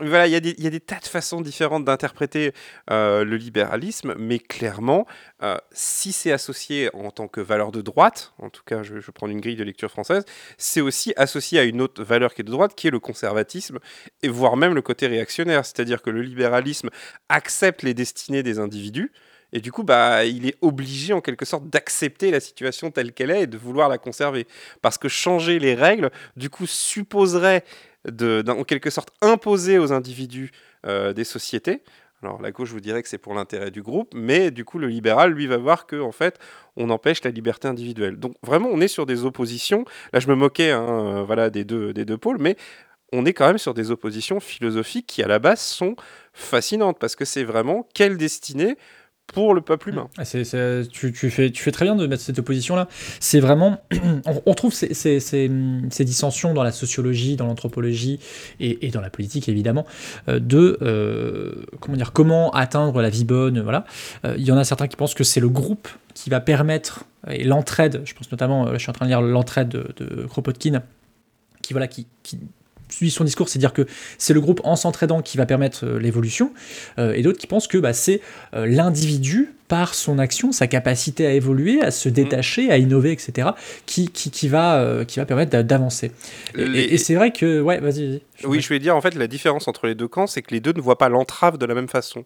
voilà, 0.00 0.26
il 0.26 0.32
y, 0.32 0.36
a 0.36 0.40
des- 0.40 0.80
tas 0.80 0.98
de 0.98 1.06
façons 1.06 1.40
différentes 1.40 1.84
d'interpréter 1.84 2.52
euh, 2.90 3.24
le 3.24 3.36
libéralisme, 3.36 4.14
mais 4.18 4.38
clairement, 4.38 5.06
euh, 5.42 5.56
si 5.72 6.12
c'est 6.12 6.32
associé 6.32 6.90
en 6.94 7.10
tant 7.10 7.28
que 7.28 7.40
valeur 7.40 7.72
de 7.72 7.82
droite, 7.82 8.32
en 8.38 8.50
tout 8.50 8.62
cas, 8.64 8.82
je, 8.82 9.00
je 9.00 9.10
prends 9.10 9.28
une 9.28 9.40
grille 9.40 9.56
de 9.56 9.64
lecture 9.64 9.90
française, 9.90 10.24
c'est 10.58 10.80
aussi 10.80 11.12
associé 11.16 11.58
à 11.58 11.64
une 11.64 11.80
autre 11.80 12.02
valeur 12.02 12.34
qui 12.34 12.42
est 12.42 12.44
de 12.44 12.50
droite, 12.50 12.74
qui 12.74 12.88
est 12.88 12.90
le 12.90 13.00
conservatisme, 13.00 13.78
et 14.22 14.28
voire 14.28 14.56
même 14.56 14.74
le 14.74 14.82
côté 14.82 15.06
réactionnaire, 15.06 15.64
c'est-à-dire 15.64 16.02
que 16.02 16.10
le 16.10 16.22
libéralisme 16.22 16.90
accepte 17.28 17.82
les 17.82 17.94
destinées 17.94 18.42
des 18.42 18.58
individus. 18.58 19.12
Et 19.52 19.60
du 19.60 19.72
coup, 19.72 19.82
bah, 19.82 20.24
il 20.24 20.46
est 20.46 20.56
obligé 20.60 21.12
en 21.12 21.20
quelque 21.20 21.44
sorte 21.44 21.68
d'accepter 21.68 22.30
la 22.30 22.40
situation 22.40 22.90
telle 22.90 23.12
qu'elle 23.12 23.30
est 23.30 23.42
et 23.42 23.46
de 23.46 23.58
vouloir 23.58 23.88
la 23.88 23.98
conserver. 23.98 24.46
Parce 24.80 24.96
que 24.98 25.08
changer 25.08 25.58
les 25.58 25.74
règles, 25.74 26.10
du 26.36 26.50
coup, 26.50 26.66
supposerait 26.66 27.64
de, 28.08 28.44
en 28.48 28.64
quelque 28.64 28.90
sorte 28.90 29.10
imposer 29.20 29.78
aux 29.78 29.92
individus 29.92 30.50
euh, 30.86 31.12
des 31.12 31.24
sociétés. 31.24 31.82
Alors 32.22 32.42
la 32.42 32.50
gauche 32.50 32.70
vous 32.70 32.80
dirait 32.80 33.02
que 33.02 33.08
c'est 33.08 33.18
pour 33.18 33.34
l'intérêt 33.34 33.70
du 33.70 33.82
groupe, 33.82 34.12
mais 34.14 34.50
du 34.50 34.64
coup 34.64 34.78
le 34.78 34.88
libéral 34.88 35.32
lui 35.32 35.46
va 35.46 35.56
voir 35.56 35.86
que 35.86 35.98
en 35.98 36.12
fait 36.12 36.38
on 36.76 36.90
empêche 36.90 37.24
la 37.24 37.30
liberté 37.30 37.66
individuelle. 37.66 38.18
Donc 38.18 38.34
vraiment 38.42 38.68
on 38.70 38.80
est 38.80 38.88
sur 38.88 39.06
des 39.06 39.24
oppositions. 39.24 39.84
Là 40.12 40.20
je 40.20 40.28
me 40.28 40.34
moquais 40.34 40.70
hein, 40.70 40.86
euh, 40.88 41.22
voilà 41.24 41.48
des 41.48 41.64
deux 41.64 41.94
des 41.94 42.04
deux 42.04 42.18
pôles, 42.18 42.38
mais 42.38 42.56
on 43.12 43.24
est 43.24 43.32
quand 43.32 43.46
même 43.46 43.58
sur 43.58 43.74
des 43.74 43.90
oppositions 43.90 44.40
philosophiques 44.40 45.06
qui, 45.06 45.22
à 45.22 45.26
la 45.26 45.38
base, 45.38 45.60
sont 45.60 45.96
fascinantes 46.32 46.98
parce 46.98 47.16
que 47.16 47.24
c'est 47.24 47.44
vraiment 47.44 47.88
quelle 47.94 48.16
destinée 48.16 48.76
pour 49.32 49.54
le 49.54 49.60
peuple 49.60 49.90
humain. 49.90 50.08
Ah, 50.18 50.24
tu, 50.24 51.30
fais, 51.30 51.50
très 51.50 51.84
bien 51.84 51.94
de 51.94 52.06
mettre 52.06 52.22
cette 52.22 52.38
opposition-là. 52.38 52.88
C'est 53.20 53.40
vraiment. 53.40 53.78
on, 54.46 54.54
trouve 54.54 54.72
ces, 54.72 55.48
dissensions 56.00 56.54
dans 56.54 56.62
la 56.62 56.72
sociologie, 56.72 57.36
dans 57.36 57.46
l'anthropologie 57.46 58.18
et, 58.58 58.90
dans 58.90 59.00
la 59.00 59.10
politique, 59.10 59.48
évidemment, 59.48 59.86
euh, 60.28 60.40
de 60.40 60.78
euh, 60.82 61.64
comment, 61.80 61.96
dire, 61.96 62.12
comment 62.12 62.50
atteindre 62.50 63.00
la 63.02 63.10
vie 63.10 63.24
bonne. 63.24 63.60
Voilà. 63.60 63.84
Euh, 64.24 64.34
Il 64.36 64.44
y 64.44 64.52
en 64.52 64.58
a 64.58 64.64
certains 64.64 64.88
qui 64.88 64.96
pensent 64.96 65.14
que 65.14 65.24
c'est 65.24 65.40
le 65.40 65.48
groupe 65.48 65.88
qui 66.14 66.28
va 66.28 66.40
permettre, 66.40 67.04
et 67.28 67.44
l'entraide, 67.44 68.02
je 68.04 68.14
pense 68.14 68.30
notamment, 68.32 68.72
je 68.72 68.78
suis 68.78 68.90
en 68.90 68.94
train 68.94 69.06
de 69.06 69.10
lire 69.10 69.22
l'entraide 69.22 69.68
de, 69.68 70.26
Kropotkin, 70.26 70.82
qui, 71.62 71.72
voilà, 71.72 71.86
qui 71.86 72.06
suit 72.90 73.10
son 73.10 73.24
discours, 73.24 73.48
c'est 73.48 73.58
dire 73.58 73.72
que 73.72 73.86
c'est 74.18 74.34
le 74.34 74.40
groupe 74.40 74.60
en 74.64 74.76
s'entraidant 74.76 75.22
qui 75.22 75.36
va 75.38 75.46
permettre 75.46 75.84
euh, 75.86 75.98
l'évolution, 75.98 76.52
euh, 76.98 77.12
et 77.14 77.22
d'autres 77.22 77.38
qui 77.38 77.46
pensent 77.46 77.68
que 77.68 77.78
bah, 77.78 77.92
c'est 77.92 78.20
euh, 78.54 78.66
l'individu 78.66 79.52
par 79.68 79.94
son 79.94 80.18
action, 80.18 80.50
sa 80.50 80.66
capacité 80.66 81.26
à 81.26 81.32
évoluer, 81.32 81.80
à 81.80 81.92
se 81.92 82.08
détacher, 82.08 82.72
à 82.72 82.78
innover, 82.78 83.12
etc., 83.12 83.50
qui, 83.86 84.08
qui, 84.08 84.32
qui 84.32 84.48
va, 84.48 84.80
euh, 84.80 85.04
qui 85.04 85.20
va 85.20 85.26
permettre 85.26 85.52
d'a- 85.52 85.62
d'avancer. 85.62 86.10
Et, 86.56 86.64
Les- 86.66 86.80
et- 86.80 86.94
et 86.94 86.98
c'est 86.98 87.14
vrai 87.14 87.30
que, 87.30 87.60
ouais, 87.60 87.78
vas-y, 87.78 88.20
Oui, 88.42 88.60
je 88.60 88.68
vais 88.68 88.80
dire 88.80 88.96
en 88.96 89.00
fait 89.00 89.14
la 89.14 89.28
différence 89.28 89.68
entre 89.68 89.86
les 89.86 89.94
deux 89.94 90.08
camps, 90.08 90.26
c'est 90.26 90.42
que 90.42 90.52
les 90.52 90.58
deux 90.58 90.72
ne 90.72 90.80
voient 90.80 90.98
pas 90.98 91.08
l'entrave 91.08 91.56
de 91.56 91.66
la 91.66 91.74
même 91.76 91.86
façon. 91.88 92.24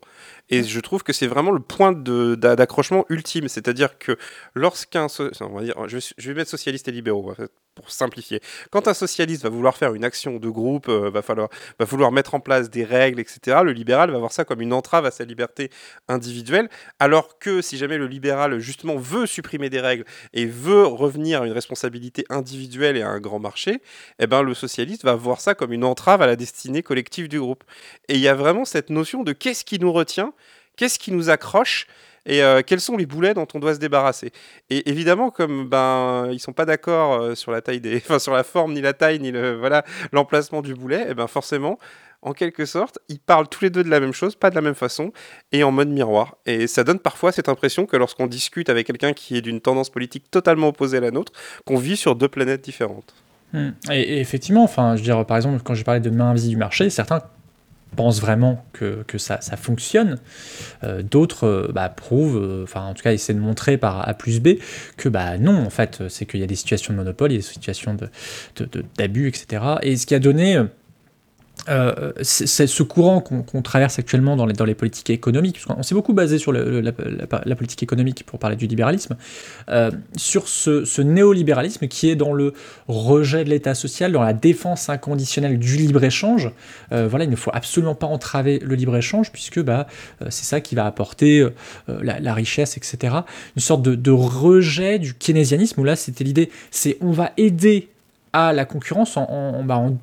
Et 0.49 0.63
je 0.63 0.81
trouve 0.81 1.03
que 1.03 1.13
c'est 1.13 1.27
vraiment 1.27 1.51
le 1.51 1.61
point 1.61 1.93
d'accrochement 1.93 3.05
ultime, 3.11 3.49
c'est-à-dire 3.49 3.99
que 3.99 4.17
lorsqu'un, 4.55 5.09
so- 5.09 5.29
je, 5.33 5.97
vais- 5.97 6.03
je 6.17 6.29
vais 6.31 6.35
mettre 6.35 6.51
socialistes 6.51 6.89
et 6.89 6.93
libéraux 6.93 7.31
en 7.31 7.35
fait, 7.35 7.51
pour 7.75 7.91
simplifier. 7.91 8.41
Quand 8.71 8.89
un 8.89 8.95
socialiste 8.95 9.43
va 9.43 9.49
vouloir 9.49 9.77
faire 9.77 9.95
une 9.95 10.05
action 10.05 10.39
de 10.39 10.49
groupe, 10.49 10.89
euh, 10.89 11.11
va 11.11 11.23
falloir, 11.23 11.49
vouloir 11.81 12.13
mettre 12.13 12.35
en 12.35 12.41
place 12.41 12.71
des 12.71 12.85
règles, 12.85 13.21
etc. 13.21 13.59
Le 13.65 13.73
libéral 13.73 14.11
va 14.11 14.19
voir 14.19 14.33
ça 14.33 14.45
comme 14.45 14.61
une 14.61 14.73
entrave 14.73 15.07
à 15.07 15.11
sa 15.11 15.25
liberté 15.25 15.71
individuelle, 16.09 16.69
alors 16.99 17.39
que 17.39 17.63
si 17.63 17.77
jamais 17.77 17.99
le 17.99 18.07
libéral 18.07 18.59
justement 18.59 18.97
veut 18.97 19.27
supprimer 19.27 19.71
des 19.71 19.81
règles 19.81 20.05
et 20.33 20.47
veut 20.47 20.87
revenir 20.87 21.43
à 21.43 21.47
une 21.47 21.53
responsabilité 21.53 22.25
individuelle 22.31 22.97
et 22.97 23.03
à 23.03 23.09
un 23.09 23.21
grand 23.21 23.39
marché, 23.39 23.81
eh 24.19 24.27
ben, 24.27 24.43
le 24.43 24.55
socialiste 24.55 25.05
va 25.05 25.15
voir 25.15 25.41
ça 25.41 25.55
comme 25.55 25.73
une 25.73 25.85
entrave 25.85 26.23
à 26.23 26.27
la 26.27 26.37
destinée 26.37 26.83
collective 26.83 27.29
du 27.29 27.41
groupe. 27.41 27.65
Et 28.09 28.15
il 28.15 28.21
y 28.21 28.29
a 28.29 28.35
vraiment 28.35 28.65
cette 28.65 28.91
notion 28.91 29.23
de 29.23 29.33
qu'est-ce 29.33 29.65
qui 29.65 29.79
nous 29.79 29.93
retient, 29.93 30.33
qu'est-ce 30.77 30.99
qui 30.99 31.13
nous 31.13 31.31
accroche, 31.31 31.87
et 32.27 32.43
euh, 32.43 32.63
quels 32.65 32.81
sont 32.81 32.97
les 32.97 33.07
boulets 33.07 33.35
dont 33.35 33.47
on 33.55 33.59
doit 33.59 33.75
se 33.75 33.79
débarrasser? 33.79 34.33
Et 34.71 34.89
évidemment, 34.91 35.31
comme 35.31 35.69
ben 35.69 36.29
ils 36.33 36.41
sont 36.41 36.53
pas 36.53 36.65
d'accord 36.65 37.21
euh, 37.21 37.35
sur 37.35 37.53
la 37.53 37.61
taille 37.61 37.81
des, 37.81 37.97
enfin 38.05 38.19
sur 38.19 38.33
la 38.33 38.45
forme 38.45 38.73
ni 38.73 38.81
la 38.81 38.93
taille 38.93 39.21
ni 39.21 39.31
le 39.31 39.55
voilà 39.55 39.85
l'emplacement 40.13 40.63
du 40.63 40.75
boulet, 40.75 41.11
et 41.11 41.15
ben 41.15 41.27
forcément. 41.27 41.79
En 42.27 42.33
quelque 42.33 42.65
sorte, 42.65 43.01
ils 43.11 43.19
parlent 43.19 43.49
tous 43.51 43.65
les 43.65 43.69
deux 43.69 43.85
de 43.85 43.91
la 43.91 44.01
même 44.01 44.15
chose, 44.15 44.35
pas 44.35 44.49
de 44.49 44.55
la 44.55 44.63
même 44.63 44.75
façon, 44.75 45.13
et 45.53 45.63
en 45.63 45.71
mode 45.71 45.91
miroir. 45.91 46.39
Et 46.47 46.67
ça 46.67 46.83
donne 46.83 46.99
parfois 46.99 47.33
cette 47.33 47.51
impression 47.51 47.85
que 47.85 47.99
lorsqu'on 47.99 48.27
discute 48.27 48.71
avec 48.71 48.87
quelqu'un 48.87 49.13
qui 49.13 49.37
est 49.37 49.43
d'une 49.43 49.61
tendance 49.61 49.91
politique 49.91 50.31
totalement 50.31 50.69
opposée 50.69 50.97
à 50.97 51.01
la 51.01 51.11
nôtre, 51.11 51.33
qu'on 51.67 51.77
vit 51.77 51.99
sur 51.99 52.17
deux 52.17 52.29
planètes 52.29 52.65
différentes. 52.65 53.15
Hmm. 53.53 53.73
Et, 53.91 54.01
et 54.01 54.21
effectivement, 54.21 54.65
enfin, 54.65 54.97
je 54.97 55.03
veux 55.03 55.05
dire, 55.05 55.27
par 55.27 55.37
exemple, 55.37 55.61
quand 55.63 55.75
j'ai 55.75 55.85
parlé 55.85 56.01
de 56.01 56.09
main 56.09 56.31
invisible 56.31 56.53
du 56.53 56.57
marché, 56.57 56.89
certains 56.89 57.21
pensent 57.95 58.21
vraiment 58.21 58.65
que, 58.73 59.03
que 59.07 59.19
ça, 59.19 59.41
ça 59.41 59.57
fonctionne. 59.57 60.19
Euh, 60.83 61.03
D'autres 61.03 61.45
euh, 61.47 61.71
bah, 61.73 61.89
prouvent, 61.89 62.37
euh, 62.37 62.65
enfin 62.65 62.83
en 62.83 62.95
tout 62.95 63.03
cas 63.03 63.13
essaient 63.13 63.35
de 63.35 63.41
montrer 63.41 63.79
par 63.79 64.09
A 64.09 64.15
plus 64.15 64.41
B 64.41 64.59
que 64.97 65.09
bah 65.09 65.39
non, 65.39 65.57
en 65.65 65.71
fait, 65.71 66.03
c'est 66.09 66.27
qu'il 66.27 66.41
y 66.41 66.45
a 66.45 66.47
des 66.47 66.57
situations 66.57 66.93
de 66.93 66.99
monopole, 66.99 67.31
il 67.33 67.35
y 67.35 67.39
a 67.39 67.41
des 67.41 67.47
situations 67.47 67.95
de- 67.95 68.09
de- 68.57 68.65
de- 68.67 68.85
d'abus, 68.99 69.29
etc. 69.29 69.65
Et 69.83 69.97
ce 69.97 70.07
qui 70.07 70.15
a 70.15 70.19
donné... 70.19 70.59
euh, 71.69 72.13
c'est 72.23 72.67
ce 72.67 72.83
courant 72.83 73.21
qu'on 73.21 73.63
traverse 73.63 73.99
actuellement 73.99 74.37
dans 74.37 74.47
les, 74.47 74.53
dans 74.53 74.65
les 74.65 74.75
politiques 74.75 75.11
économiques, 75.11 75.55
parce 75.55 75.77
qu'on 75.77 75.83
s'est 75.83 75.95
beaucoup 75.95 76.13
basé 76.13 76.39
sur 76.39 76.53
la, 76.53 76.93
politique 77.57 77.83
économique 77.83 78.25
pour 78.27 78.39
parler 78.39 78.57
du 78.57 78.67
libéralisme, 78.67 79.17
euh, 79.71 79.91
sur 80.17 80.49
ce, 80.49 81.01
néolibéralisme 81.01 81.89
qui 81.89 82.11
est 82.11 82.17
dans 82.17 82.33
le 82.33 82.53
rejet 82.89 83.45
de 83.45 83.51
l'État 83.51 83.75
social, 83.75 84.13
dans 84.13 84.23
la 84.23 84.33
défense 84.33 84.89
inconditionnelle 84.89 85.59
du 85.59 85.77
libre-échange. 85.77 86.51
Euh, 86.93 87.09
voilà, 87.09 87.25
il 87.25 87.31
ne 87.31 87.37
faut 87.37 87.51
absolument 87.55 87.95
pas 87.95 88.07
entraver 88.07 88.59
le 88.59 88.75
libre-échange, 88.75 89.33
puisque 89.33 89.61
bah, 89.61 89.87
c'est 90.29 90.45
ça 90.45 90.61
qui 90.61 90.75
va 90.75 90.87
apporter 90.87 91.47
la, 91.89 92.35
richesse, 92.35 92.77
etc. 92.77 93.17
Une 93.57 93.63
sorte 93.63 93.83
de, 93.83 93.95
de 93.95 94.11
rejet 94.11 94.99
du 94.99 95.15
keynésianisme, 95.15 95.81
où 95.81 95.85
là, 95.85 95.97
c'était 95.97 96.25
l'idée, 96.25 96.51
c'est 96.71 96.97
on 97.01 97.13
va 97.13 97.33
aider 97.37 97.89
à 98.33 98.53
la 98.53 98.65
concurrence 98.65 99.17
en, 99.17 99.63
bah, 99.65 99.79
en- 99.79 99.97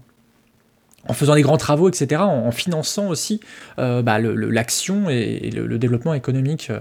en 1.07 1.13
faisant 1.13 1.35
des 1.35 1.41
grands 1.41 1.57
travaux, 1.57 1.89
etc., 1.89 2.21
en, 2.21 2.45
en 2.47 2.51
finançant 2.51 3.07
aussi 3.07 3.39
euh, 3.79 4.01
bah, 4.01 4.19
l'action 4.19 5.09
et, 5.09 5.39
et 5.43 5.51
le, 5.51 5.65
le 5.67 5.77
développement 5.77 6.13
économique 6.13 6.71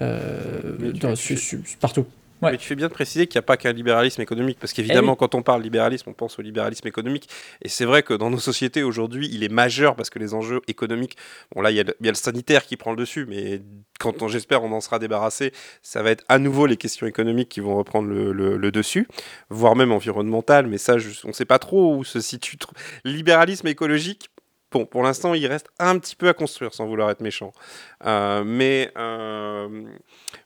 euh, 0.00 0.92
dans- 1.00 1.16
su- 1.16 1.36
su- 1.36 1.60
partout. 1.80 2.06
Ouais. 2.42 2.52
Mais 2.52 2.58
tu 2.58 2.66
fais 2.66 2.74
bien 2.74 2.88
de 2.88 2.92
préciser 2.92 3.26
qu'il 3.26 3.38
n'y 3.38 3.44
a 3.44 3.46
pas 3.46 3.56
qu'un 3.56 3.72
libéralisme 3.72 4.20
économique, 4.20 4.58
parce 4.60 4.72
qu'évidemment, 4.72 5.08
Eh 5.08 5.10
oui. 5.12 5.16
quand 5.18 5.34
on 5.34 5.42
parle 5.42 5.62
libéralisme, 5.62 6.10
on 6.10 6.12
pense 6.12 6.38
au 6.38 6.42
libéralisme 6.42 6.86
économique, 6.88 7.28
et 7.62 7.68
c'est 7.68 7.84
vrai 7.84 8.02
que 8.02 8.14
dans 8.14 8.30
nos 8.30 8.38
sociétés 8.40 8.82
aujourd'hui, 8.82 9.28
il 9.32 9.44
est 9.44 9.48
majeur, 9.48 9.94
parce 9.94 10.10
que 10.10 10.18
les 10.18 10.34
enjeux 10.34 10.60
économiques, 10.66 11.16
bon 11.54 11.60
là, 11.62 11.70
il 11.70 11.76
y, 11.76 11.80
a 11.80 11.84
le- 11.84 11.94
il 12.00 12.06
y 12.06 12.08
a 12.08 12.12
le 12.12 12.16
sanitaire 12.16 12.66
qui 12.66 12.76
prend 12.76 12.90
le 12.90 12.96
dessus, 12.96 13.26
mais 13.28 13.62
quand 14.00 14.22
on, 14.22 14.28
j'espère, 14.28 14.64
on 14.64 14.72
en 14.72 14.80
sera 14.80 14.98
débarrassé, 14.98 15.52
ça 15.82 16.02
va 16.02 16.10
être 16.10 16.24
à 16.28 16.38
nouveau 16.40 16.66
les 16.66 16.76
questions 16.76 17.06
économiques 17.06 17.48
qui 17.48 17.60
vont 17.60 17.76
reprendre 17.76 18.08
le, 18.08 18.32
le- 18.32 18.56
le 18.56 18.72
dessus, 18.72 19.06
voire 19.48 19.76
même 19.76 19.92
environnementales, 19.92 20.66
mais 20.66 20.78
ça, 20.78 20.98
je- 20.98 21.10
on 21.24 21.28
ne 21.28 21.32
sait 21.32 21.44
pas 21.44 21.60
trop 21.60 21.94
où 21.96 22.02
se 22.02 22.20
situe. 22.20 22.56
Libéralisme 23.04 23.68
écologique, 23.68 24.30
Bon, 24.72 24.86
pour 24.86 25.02
l'instant, 25.02 25.34
il 25.34 25.46
reste 25.46 25.66
un 25.78 25.98
petit 25.98 26.16
peu 26.16 26.28
à 26.28 26.32
construire, 26.32 26.72
sans 26.72 26.86
vouloir 26.86 27.10
être 27.10 27.20
méchant. 27.20 27.52
Euh, 28.06 28.42
mais, 28.44 28.90
euh, 28.98 29.68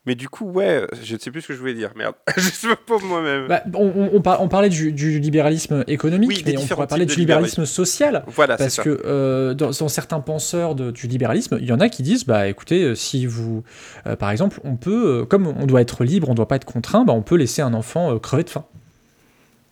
mais 0.04 0.14
du 0.16 0.28
coup, 0.28 0.46
ouais, 0.50 0.84
je 1.02 1.14
ne 1.14 1.18
sais 1.20 1.30
plus 1.30 1.42
ce 1.42 1.48
que 1.48 1.54
je 1.54 1.60
voulais 1.60 1.74
dire. 1.74 1.92
Merde, 1.94 2.14
je 2.36 2.40
sais 2.42 2.68
pas 2.86 2.98
moi-même. 3.04 3.46
Bah, 3.46 3.62
on, 3.74 3.86
on- 3.86 4.10
on 4.14 4.20
par- 4.20 4.42
on 4.42 4.48
parlait 4.48 4.68
du, 4.68 4.90
du 4.92 5.20
libéralisme 5.20 5.84
économique, 5.86 6.28
Oui, 6.30 6.42
mais 6.44 6.56
on 6.58 6.66
pourrait 6.66 6.86
parler 6.88 7.06
du 7.06 7.14
libéralisme 7.14 7.64
social. 7.66 8.24
voilà, 8.26 8.56
Parce 8.56 8.74
ça. 8.74 8.82
que 8.82 9.00
euh, 9.04 9.54
dans, 9.54 9.70
dans 9.70 9.88
certains 9.88 10.20
penseurs 10.20 10.74
de- 10.74 10.90
du 10.90 11.06
libéralisme, 11.06 11.58
il 11.60 11.66
y 11.66 11.72
en 11.72 11.78
a 11.80 11.88
qui 11.88 12.02
disent, 12.02 12.24
bah 12.26 12.48
écoutez, 12.48 12.94
si 12.96 13.26
vous, 13.26 13.62
par 14.18 14.30
exemple, 14.32 14.58
on 14.64 14.74
peut, 14.76 15.24
comme 15.28 15.46
on 15.46 15.66
doit 15.66 15.80
être 15.82 16.02
libre, 16.04 16.28
on 16.28 16.34
doit 16.34 16.48
pas 16.48 16.56
être 16.56 16.64
contraint, 16.64 17.04
bah, 17.04 17.12
on 17.12 17.22
peut 17.22 17.36
laisser 17.36 17.62
un 17.62 17.74
enfant 17.74 18.18
crever 18.18 18.42
de 18.42 18.50
faim. 18.50 18.64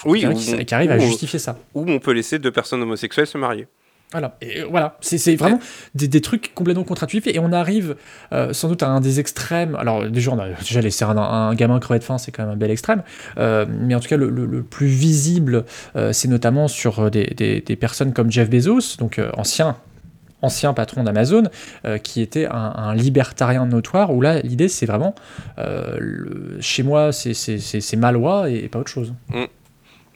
oui, 0.04 0.24
a 0.24 0.30
ou- 0.30 0.34
qui, 0.34 0.64
qui 0.64 0.74
arrivent 0.74 0.90
à 0.92 0.98
justifier 0.98 1.38
ça. 1.40 1.58
Ou 1.74 1.84
on 1.90 1.98
peut 1.98 2.12
laisser 2.12 2.38
deux 2.38 2.52
personnes 2.52 2.82
homosexuelles 2.82 3.26
se 3.26 3.36
marier. 3.38 3.66
Voilà, 4.12 4.36
et 4.40 4.60
euh, 4.60 4.66
voilà, 4.70 4.96
c'est 5.00 5.34
vraiment 5.34 5.58
des, 5.96 6.06
des 6.06 6.20
trucs 6.20 6.54
complètement 6.54 6.84
contre-intuitifs 6.84 7.26
et 7.34 7.40
on 7.40 7.52
arrive 7.52 7.96
euh, 8.32 8.52
sans 8.52 8.68
doute 8.68 8.84
à 8.84 8.88
un 8.88 9.00
des 9.00 9.18
extrêmes. 9.18 9.74
Alors 9.74 10.08
déjà, 10.08 10.30
on 10.30 10.38
a 10.38 10.50
déjà 10.50 10.80
un, 11.18 11.48
un 11.50 11.54
gamin 11.56 11.80
crever 11.80 11.98
de 11.98 12.04
faim, 12.04 12.16
c'est 12.18 12.30
quand 12.30 12.44
même 12.44 12.52
un 12.52 12.56
bel 12.56 12.70
extrême, 12.70 13.02
Euh, 13.38 13.66
mais 13.68 13.94
en 13.96 14.00
tout 14.00 14.08
cas 14.08 14.16
le, 14.16 14.30
le- 14.30 14.46
plus 14.62 14.86
visible, 14.86 15.64
c'est 16.12 16.28
notamment 16.28 16.68
sur 16.68 17.10
des, 17.10 17.24
des- 17.36 17.60
personnes 17.76 18.12
comme 18.12 18.30
Jeff 18.30 18.48
Bezos, 18.48 18.96
donc 18.98 19.20
ancien 19.36 19.76
ancien 20.42 20.74
patron 20.74 21.04
d'Amazon, 21.04 21.44
qui 22.02 22.20
était 22.20 22.46
un, 22.46 22.72
libertarien 22.94 23.64
notoire, 23.66 24.12
où 24.12 24.20
là, 24.20 24.40
l'idée, 24.40 24.68
c'est 24.68 24.84
vraiment, 24.86 25.14
chez 26.60 26.82
moi, 26.82 27.12
c'est- 27.12 27.96
ma 27.96 28.12
loi 28.12 28.50
et 28.50 28.68
pas 28.68 28.78
autre 28.78 28.90
chose. 28.90 29.14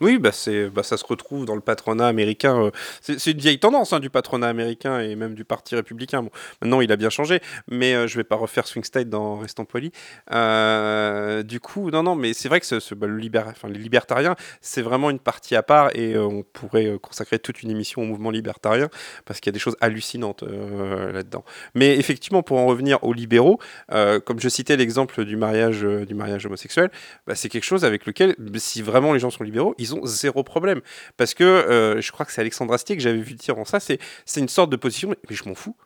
Oui, 0.01 0.19
bah 0.19 0.31
c'est, 0.33 0.69
bah 0.71 0.85
ça 0.85 0.97
se 0.97 1.05
retrouve 1.05 1.45
dans 1.45 1.57
le 1.57 1.61
patronat 1.61 2.07
américain. 2.07 2.67
euh, 2.67 2.71
c'est, 3.01 3.33
une 3.33 3.39
vieille 3.39 3.59
tendance 3.59 3.93
hein, 3.93 3.99
du 3.99 4.11
patronat 4.11 4.49
américain 4.49 5.01
et 5.01 5.17
même 5.17 5.35
du 5.35 5.45
parti 5.45 5.75
républicain. 5.75 6.25
Maintenant, 6.63 6.81
il 6.81 6.93
a 6.93 6.97
bien 6.97 7.11
changé, 7.11 7.41
mais 7.69 7.95
euh, 7.95 8.07
je 8.07 8.17
vais 8.17 8.25
pas 8.25 8.37
refaire 8.37 8.67
Swing 8.69 8.85
State 8.85 9.09
dans 9.09 9.39
Restant 9.39 9.65
Poli. 9.65 9.91
Euh, 10.33 11.43
du 11.43 11.59
coup, 11.59 11.91
non, 11.91 12.05
non, 12.05 12.15
mais 12.15 12.33
c'est 12.33 12.49
vrai 12.49 12.61
que 12.61 12.67
ce, 12.67 12.95
bah, 12.95 13.09
le 13.09 13.19
libéra- 13.19 13.51
enfin, 13.51 13.69
les 13.69 13.79
libertariens, 13.79 14.37
c'est 14.61 14.83
vraiment 14.83 15.11
une 15.11 15.19
partie 15.19 15.57
à 15.57 15.65
part 15.65 15.91
et 15.95 16.15
euh, 16.15 16.25
on 16.25 16.45
pourrait 16.45 16.97
consacrer 17.03 17.41
toute 17.41 17.63
une 17.65 17.71
émission 17.71 18.03
au 18.03 18.05
mouvement 18.05 18.31
libertarien 18.31 18.89
parce 19.25 19.41
qu'il 19.41 19.51
y 19.51 19.53
a 19.53 19.57
des 19.57 19.59
choses 19.59 19.77
hallucinantes 19.81 20.43
là-dedans. 20.43 21.45
Mais 21.75 21.97
effectivement, 21.97 22.43
pour 22.43 22.59
en 22.59 22.67
revenir 22.67 23.03
aux 23.03 23.13
libéraux, 23.13 23.59
comme 23.89 24.39
je 24.39 24.49
citais 24.49 24.77
l'exemple 24.77 25.25
du 25.25 25.37
mariage, 25.37 25.81
du 25.81 26.15
mariage 26.15 26.47
homosexuel, 26.47 26.91
bah, 27.27 27.35
c'est 27.35 27.49
quelque 27.49 27.65
chose 27.65 27.85
avec 27.85 28.07
lequel, 28.07 28.37
si 28.57 28.83
vraiment 28.83 29.13
les 29.13 29.19
gens 29.19 29.31
sont 29.31 29.45
libéraux, 29.45 29.75
ont 29.95 30.05
zéro 30.05 30.43
problème. 30.43 30.81
Parce 31.17 31.35
que 31.35 31.45
euh, 31.45 32.01
je 32.01 32.13
crois 32.13 32.27
que 32.27 32.33
c'est 32.33 32.41
Alexandre 32.41 32.73
Astier 32.75 32.97
que 32.97 33.03
j'avais 33.03 33.21
vu 33.21 33.35
dire 33.35 33.59
en 33.59 33.65
ça, 33.65 33.81
c'est, 33.81 33.99
une 34.37 34.49
sorte 34.49 34.71
de 34.71 34.77
position, 34.77 35.11
mais, 35.11 35.37
je 35.37 35.49
m'en 35.49 35.55
fous. 35.55 35.77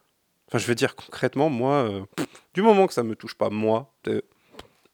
Enfin, 0.49 0.59
je 0.59 0.67
veux 0.67 0.75
dire, 0.75 0.95
concrètement, 0.95 1.49
moi, 1.49 1.89
euh, 1.89 2.03
du 2.55 2.63
moment 2.63 2.87
que 2.87 2.95
ça 2.95 3.03
me 3.03 3.17
touche 3.17 3.35
pas, 3.35 3.51
moi, 3.51 3.93
euh, 4.09 4.21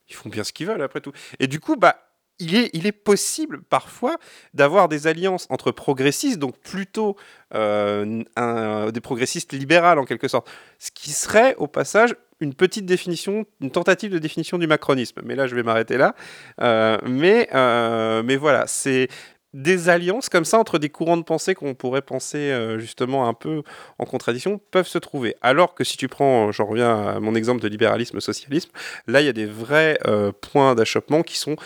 ils 0.09 0.15
font 0.15 0.29
bien 0.29 0.45
ce 0.45 0.53
qu'ils 0.53 0.67
veulent 0.67 0.83
après 0.83 1.01
tout. 1.01 1.13
Et 1.41 1.47
du 1.47 1.61
coup, 1.61 1.77
bah, 1.77 1.97
il 2.39 2.55
est, 2.55 2.71
il 2.73 2.87
est 2.87 2.93
possible 2.93 3.63
parfois 3.63 4.17
d'avoir 4.55 4.89
des 4.89 5.09
alliances 5.09 5.47
entre 5.51 5.73
progressistes, 5.73 6.39
donc 6.39 6.57
plutôt 6.59 7.17
des 7.53 9.01
progressistes 9.03 9.53
libérales 9.53 9.99
en 9.99 10.05
quelque 10.05 10.29
sorte, 10.29 10.49
ce 10.79 10.93
qui 10.93 11.11
serait 11.11 11.57
au 11.57 11.67
passage 11.67 12.15
une 12.41 12.55
petite 12.55 12.87
définition, 12.87 13.47
une 13.61 13.71
tentative 13.71 14.13
de 14.13 14.19
définition 14.19 14.59
du 14.59 14.67
macronisme. 14.67 15.21
Mais 15.25 15.35
là, 15.35 15.47
je 15.47 15.55
vais 15.55 15.63
m'arrêter 15.63 15.97
là. 15.97 16.15
Euh, 16.61 16.99
mais, 17.07 17.49
euh, 17.55 18.23
mais 18.23 18.37
voilà, 18.37 18.67
c'est 18.67 19.09
des 19.55 19.89
alliances 19.89 20.29
comme 20.29 20.45
ça 20.45 20.59
entre 20.59 20.79
des 20.79 20.91
courants 20.91 21.17
de 21.17 21.23
pensée 21.23 21.55
qu'on 21.55 21.75
pourrait 21.75 22.03
penser 22.03 22.39
euh, 22.39 22.79
justement 22.79 23.29
un 23.29 23.35
peu 23.35 23.63
en 23.99 24.05
contradiction 24.05 24.61
peuvent 24.71 24.87
se 24.87 24.99
trouver. 24.99 25.35
Alors 25.41 25.75
que 25.75 25.85
si 25.85 25.97
tu 25.97 26.07
prends, 26.07 26.53
j'en 26.53 26.67
reviens 26.67 27.09
à 27.09 27.21
mon 27.21 27.35
exemple 27.35 27.63
de 27.63 27.69
libéralisme-socialisme, 27.69 28.71
là 29.07 29.21
il 29.23 29.27
y 29.27 29.31
a 29.31 29.33
des 29.33 29.47
vrais 29.47 29.99
points 30.43 30.75
d'achoppement 30.75 31.23
qui 31.23 31.39
sont 31.39 31.57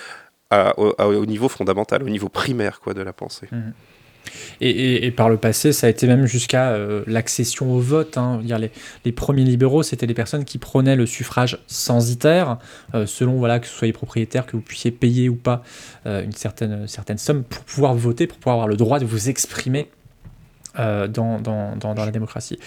au, 0.77 1.27
niveau 1.27 1.49
fondamental, 1.49 2.03
au 2.05 2.09
niveau 2.09 2.29
primaire 2.29 2.81
quoi, 2.81 2.95
de 2.95 3.03
la 3.03 3.13
pensée. 3.13 3.49
Et, 4.61 5.11
par 5.11 5.29
le 5.29 5.37
passé, 5.37 5.73
ça 5.73 5.87
a 5.87 5.91
été 5.91 6.07
même 6.07 6.27
jusqu'à 6.27 6.71
euh, 6.71 7.03
l'accession 7.07 7.73
au 7.73 7.81
vote. 7.81 8.17
hein. 8.17 8.41
Les, 9.05 9.13
premiers 9.13 9.45
libéraux, 9.45 9.83
c'était 9.83 10.07
les 10.07 10.15
personnes 10.15 10.45
qui 10.45 10.59
prônaient 10.59 10.97
le 10.97 11.07
suffrage 11.07 11.59
censitaire, 11.67 12.59
euh, 12.95 13.07
selon 13.07 13.35
voilà, 13.35 13.59
que 13.59 13.67
vous 13.67 13.73
soyez 13.73 13.93
propriétaire, 13.93 14.47
que 14.47 14.53
vous 14.53 14.63
puissiez 14.63 14.91
payer 14.91 15.29
ou 15.29 15.37
pas 15.37 15.63
euh, 16.07 16.25
une 16.25 16.33
certaine, 16.33 16.87
certaine 16.87 17.19
somme 17.19 17.43
pour 17.43 17.65
pouvoir 17.65 17.95
voter, 17.95 18.27
pour 18.27 18.39
pouvoir 18.39 18.55
avoir 18.55 18.69
le 18.69 18.77
droit 18.77 18.99
de 18.99 19.05
vous 19.05 19.29
exprimer. 19.29 19.89
Euh, 20.79 21.07
dans, 21.09 21.41
dans, 21.41 21.77
dans, 21.77 21.95
dans 21.95 22.05
la 22.05 22.11
démocratie. 22.11 22.59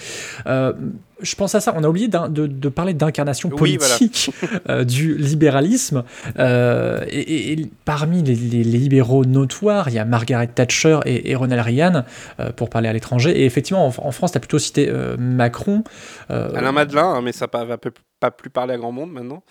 Euh, 0.48 0.74
je 1.22 1.34
pense 1.36 1.56
à 1.56 1.62
ça, 1.62 1.74
on 1.78 1.84
a 1.84 1.88
oublié 1.88 2.08
de, 2.10 2.48
de 2.48 2.70
parler 2.70 2.94
d'incarnation 2.94 3.50
Oui, 3.60 3.78
voilà. 3.78 3.96
politique 3.98 4.32
euh, 4.70 4.84
du 4.84 5.16
libéralisme. 5.18 6.04
Euh, 6.38 7.06
et, 7.10 7.68
parmi 7.86 8.22
les, 8.22 8.36
les- 8.36 8.64
les 8.64 8.78
libéraux 8.80 9.24
notoires, 9.26 9.90
il 9.90 9.96
y 9.96 10.00
a 10.00 10.06
Margaret 10.06 10.48
Thatcher 10.48 11.00
et, 11.06 11.32
et 11.32 11.36
Ronald 11.36 11.62
Reagan, 11.62 12.04
euh, 12.40 12.52
pour 12.52 12.70
parler 12.70 12.90
à 12.90 12.94
l'étranger. 12.94 13.32
Et 13.42 13.46
effectivement, 13.46 13.86
en, 13.88 13.94
en 14.08 14.12
France, 14.12 14.32
tu 14.34 14.38
as 14.38 14.42
plutôt 14.42 14.60
cité 14.60 14.92
Macron. 15.18 15.84
Alain 16.30 16.72
Madelin, 16.72 17.14
hein, 17.16 17.22
mais 17.24 17.32
ça 17.32 17.48
ne 17.54 17.64
va 17.66 17.78
pas 18.20 18.32
plus 18.32 18.50
parler 18.50 18.74
à 18.74 18.78
grand 18.78 18.92
monde 18.92 19.12
maintenant. 19.12 19.42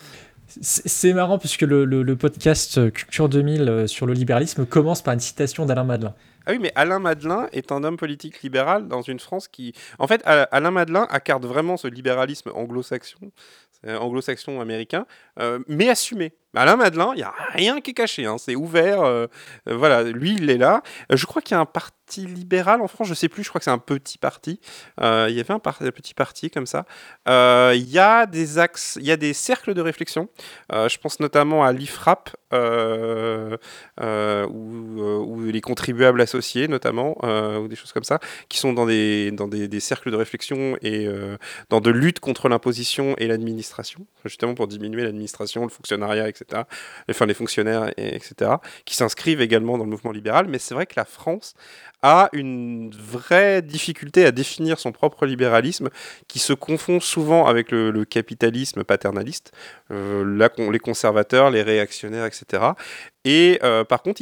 c'est 0.60 1.12
marrant 1.14 1.38
puisque 1.38 1.62
le, 1.62 1.84
le- 1.84 2.02
le 2.02 2.16
podcast 2.16 2.92
Culture 2.92 3.28
2000 3.28 3.62
euh, 3.62 3.86
sur 3.86 4.04
le 4.06 4.12
libéralisme 4.12 4.66
commence 4.66 5.00
par 5.02 5.14
une 5.14 5.20
citation 5.20 5.64
d'Alain 5.66 5.84
Madelin. 5.84 6.14
Ah 6.46 6.52
oui, 6.52 6.58
mais 6.60 6.72
Alain 6.74 6.98
Madelin 6.98 7.48
est 7.52 7.72
un 7.72 7.84
homme 7.84 7.96
politique 7.96 8.42
libéral 8.42 8.86
dans 8.88 9.02
une 9.02 9.18
France 9.18 9.48
qui... 9.48 9.72
En 9.98 10.06
fait, 10.06 10.20
Al- 10.24 10.48
Alain 10.50 10.70
Madelin 10.70 11.06
incarne 11.10 11.44
vraiment 11.46 11.76
ce 11.76 11.88
libéralisme 11.88 12.50
anglo-saxon, 12.54 13.30
c'est 13.72 13.94
anglo-saxon 13.96 14.60
américain, 14.60 15.06
euh, 15.40 15.58
mais 15.68 15.88
assumé. 15.88 16.32
Alain 16.54 16.76
Madelin, 16.76 17.10
il 17.14 17.16
n'y 17.16 17.22
a 17.22 17.34
rien 17.52 17.80
qui 17.80 17.90
est 17.90 17.94
caché, 17.94 18.26
hein, 18.26 18.36
c'est 18.38 18.54
ouvert. 18.54 19.02
euh, 19.02 19.26
euh, 19.68 19.76
voilà, 19.76 20.04
lui, 20.04 20.34
il 20.34 20.50
est 20.50 20.58
là. 20.58 20.82
Euh, 21.10 21.16
je 21.16 21.26
crois 21.26 21.42
qu'il 21.42 21.54
y 21.54 21.58
a 21.58 21.60
un 21.60 21.66
parti 21.66 21.94
libéral 22.22 22.80
en 22.80 22.88
France, 22.88 23.08
je 23.08 23.14
sais 23.14 23.28
plus, 23.28 23.42
je 23.44 23.48
crois 23.48 23.58
que 23.58 23.64
c'est 23.64 23.70
un 23.70 23.78
petit 23.78 24.18
parti. 24.18 24.60
Euh, 25.00 25.26
il 25.28 25.36
y 25.36 25.40
avait 25.40 25.52
un, 25.52 25.58
petit 25.58 26.14
parti 26.14 26.50
comme 26.50 26.66
ça. 26.66 26.86
Euh, 27.28 27.72
Il 27.74 27.90
y 27.90 27.98
a 27.98 28.26
des 28.26 28.58
axes, 28.58 28.98
il 29.00 29.06
y 29.06 29.12
a 29.12 29.16
des 29.16 29.32
cercles 29.32 29.74
de 29.74 29.80
réflexion. 29.80 30.28
Euh, 30.72 30.88
je 30.88 30.98
pense 30.98 31.20
notamment 31.20 31.64
à 31.64 31.72
l'IFRAP, 31.72 32.30
ou, 32.52 32.60
les 35.44 35.60
contribuables 35.60 36.20
associés 36.20 36.68
notamment, 36.68 37.16
ou 37.58 37.68
des 37.68 37.76
choses 37.76 37.92
comme 37.92 38.04
ça, 38.04 38.20
qui 38.48 38.58
sont 38.58 38.72
dans 38.72 38.86
des, 38.86 39.30
dans 39.32 39.48
des, 39.48 39.80
cercles 39.80 40.10
de 40.10 40.16
réflexion 40.16 40.76
et 40.82 41.08
dans 41.70 41.80
de 41.80 41.90
lutte 41.90 42.20
contre 42.20 42.48
l'imposition 42.48 43.14
et 43.18 43.26
l'administration, 43.26 44.06
justement 44.24 44.54
pour 44.54 44.68
diminuer 44.68 45.02
l'administration, 45.02 45.64
le 45.64 45.70
fonctionnariat, 45.70 46.28
etc. 46.28 46.62
Enfin, 47.10 47.26
les 47.26 47.34
fonctionnaires, 47.34 47.90
et- 47.96 48.14
etc., 48.14 48.52
qui 48.84 48.94
s'inscrivent 48.94 49.40
également 49.40 49.78
dans 49.78 49.84
le 49.84 49.90
mouvement 49.90 50.12
libéral. 50.12 50.46
Mais 50.48 50.58
c'est 50.58 50.74
vrai 50.74 50.86
que 50.86 50.94
la 50.96 51.04
France 51.04 51.54
a 52.06 52.28
une 52.34 52.90
vraie 52.94 53.62
difficulté 53.62 54.26
à 54.26 54.30
définir 54.30 54.78
son 54.78 54.92
propre 54.92 55.24
libéralisme 55.24 55.88
qui 56.28 56.38
se 56.38 56.52
confond 56.52 57.00
souvent 57.00 57.46
avec 57.46 57.70
le, 57.70 58.04
capitalisme 58.04 58.84
paternaliste, 58.84 59.52
euh, 59.90 60.50
les 60.70 60.78
conservateurs, 60.78 61.50
les 61.50 61.62
réactionnaires, 61.62 62.26
etc. 62.26 62.62
Et 63.24 63.58
euh, 63.62 63.84
par 63.84 64.02
contre, 64.02 64.20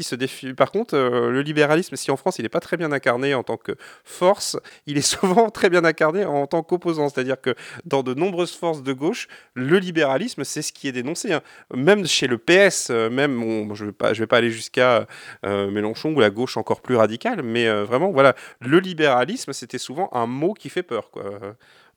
euh, 0.95 1.31
le 1.31 1.43
libéralisme, 1.43 1.97
si 1.97 2.11
en 2.11 2.17
France 2.17 2.39
il 2.39 2.43
n'est 2.43 2.49
pas 2.49 2.61
très 2.61 2.77
bien 2.77 2.93
incarné 2.93 3.35
en 3.35 3.43
tant 3.43 3.57
que 3.57 3.73
force, 4.05 4.57
il 4.87 4.97
est 4.99 5.01
souvent 5.03 5.51
très 5.51 5.71
bien 5.71 5.85
incarné 5.85 6.25
en 6.25 6.47
tant 6.47 6.63
qu'opposant. 6.63 7.09
C'est-à-dire 7.09 7.41
que 7.41 7.55
dans 7.85 8.03
de 8.03 8.15
nombreuses 8.15 8.55
forces 8.55 8.83
de 8.83 8.93
gauche, 8.93 9.27
le 9.55 9.79
libéralisme, 9.79 10.45
c'est 10.45 10.63
ce 10.63 10.73
qui 10.73 10.87
est 10.89 10.93
dénoncé. 10.93 11.33
hein. 11.33 11.43
Même 11.75 12.07
chez 12.07 12.27
le 12.29 12.39
PS, 12.39 12.89
euh, 12.91 13.11
même, 13.11 13.75
je 13.75 13.85
ne 13.85 13.91
vais, 13.91 14.27
pas- 14.27 14.37
aller 14.37 14.51
jusqu'à 14.51 15.07
Mélenchon 15.45 16.13
ou 16.15 16.21
la 16.21 16.31
gauche 16.31 16.57
encore 16.57 16.81
plus 16.81 16.97
radicale, 16.97 17.43
mais 17.43 17.69
vraiment, 17.83 18.11
voilà, 18.11 18.35
le 18.61 18.79
libéralisme, 18.79 19.53
c'était 19.53 19.79
souvent 19.79 20.09
un 20.13 20.27
mot 20.27 20.55
qui 20.55 20.69
fait 20.71 20.83
peur. 20.83 21.11
Quoi. 21.11 21.25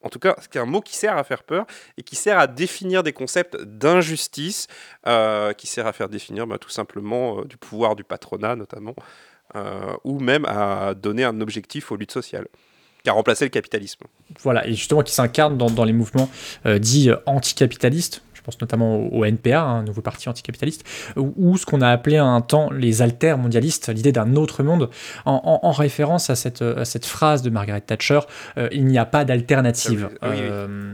En 0.01 0.10
tout 0.10 0.19
cas, 0.19 0.36
c'est 0.39 0.60
un 0.60 0.65
mot 0.65 0.82
qui 0.82 0.95
sert 0.95 1.17
à 1.17 1.23
faire 1.23 1.43
peur 1.43 1.65
et 1.97 2.03
qui 2.03 2.15
sert 2.15 2.38
à 2.38 2.47
définir 2.47 3.01
des 3.03 3.13
concepts 3.13 3.56
d'injustice, 3.62 4.67
qui 5.58 5.67
sert 5.67 5.88
à 5.88 5.93
faire 5.93 6.10
définir 6.10 6.45
bah, 6.45 6.58
tout 6.60 6.69
simplement 6.69 6.94
euh, 7.01 7.45
du 7.45 7.58
pouvoir 7.58 7.95
du 7.95 8.03
patronat 8.03 8.55
notamment, 8.55 8.95
euh, 9.55 9.93
ou 10.03 10.19
même 10.19 10.45
à 10.45 10.93
donner 10.93 11.23
un 11.23 11.39
objectif 11.41 11.91
aux 11.91 11.95
luttes 11.97 12.12
sociales, 12.12 12.47
qui 13.03 13.10
a 13.10 13.13
remplacé 13.13 13.45
le 13.45 13.49
capitalisme. 13.49 14.05
Voilà, 14.41 14.65
et 14.67 14.73
justement 14.73 15.01
qui 15.03 15.13
s'incarne 15.13 15.58
dans, 15.58 15.69
dans 15.69 15.84
les 15.84 15.93
mouvements 15.93 16.29
euh, 16.65 16.79
dits 16.79 17.12
anticapitalistes. 17.25 18.21
Je 18.34 18.41
pense 18.41 18.62
notamment 18.62 18.97
au, 18.97 19.10
au 19.21 19.25
NPA, 19.25 19.60
un 19.62 19.84
nouveau 19.84 20.01
parti 20.01 20.29
anticapitaliste, 20.29 20.84
ou, 21.15 21.34
ou 21.36 21.58
ce 21.58 21.65
qu'on 21.65 21.81
a 21.81 21.89
appelé 21.89 22.17
un 22.17 22.41
temps 22.41 22.69
les 22.71 23.01
altermondialistes, 23.01 23.89
l'idée 23.89 24.12
d'un 24.12 24.36
autre 24.36 24.62
monde, 24.62 24.91
en, 25.25 25.41
en- 25.43 25.67
en 25.67 25.71
référence 25.71 26.29
à 26.29 26.36
cette, 26.36 26.62
à 26.62 26.86
cette 26.86 27.05
phrase 27.08 27.41
de 27.41 27.49
Margaret 27.49 27.81
Thatcher 27.81 28.19
euh, 28.58 28.69
il 28.71 28.86
n'y 28.86 28.99
a 28.99 29.05
pas 29.05 29.25
d'alternative. 29.25 30.10
Ah 30.21 30.29
oui, 30.29 30.36
oui, 30.36 30.41
oui. 30.43 30.47
Euh, 30.51 30.93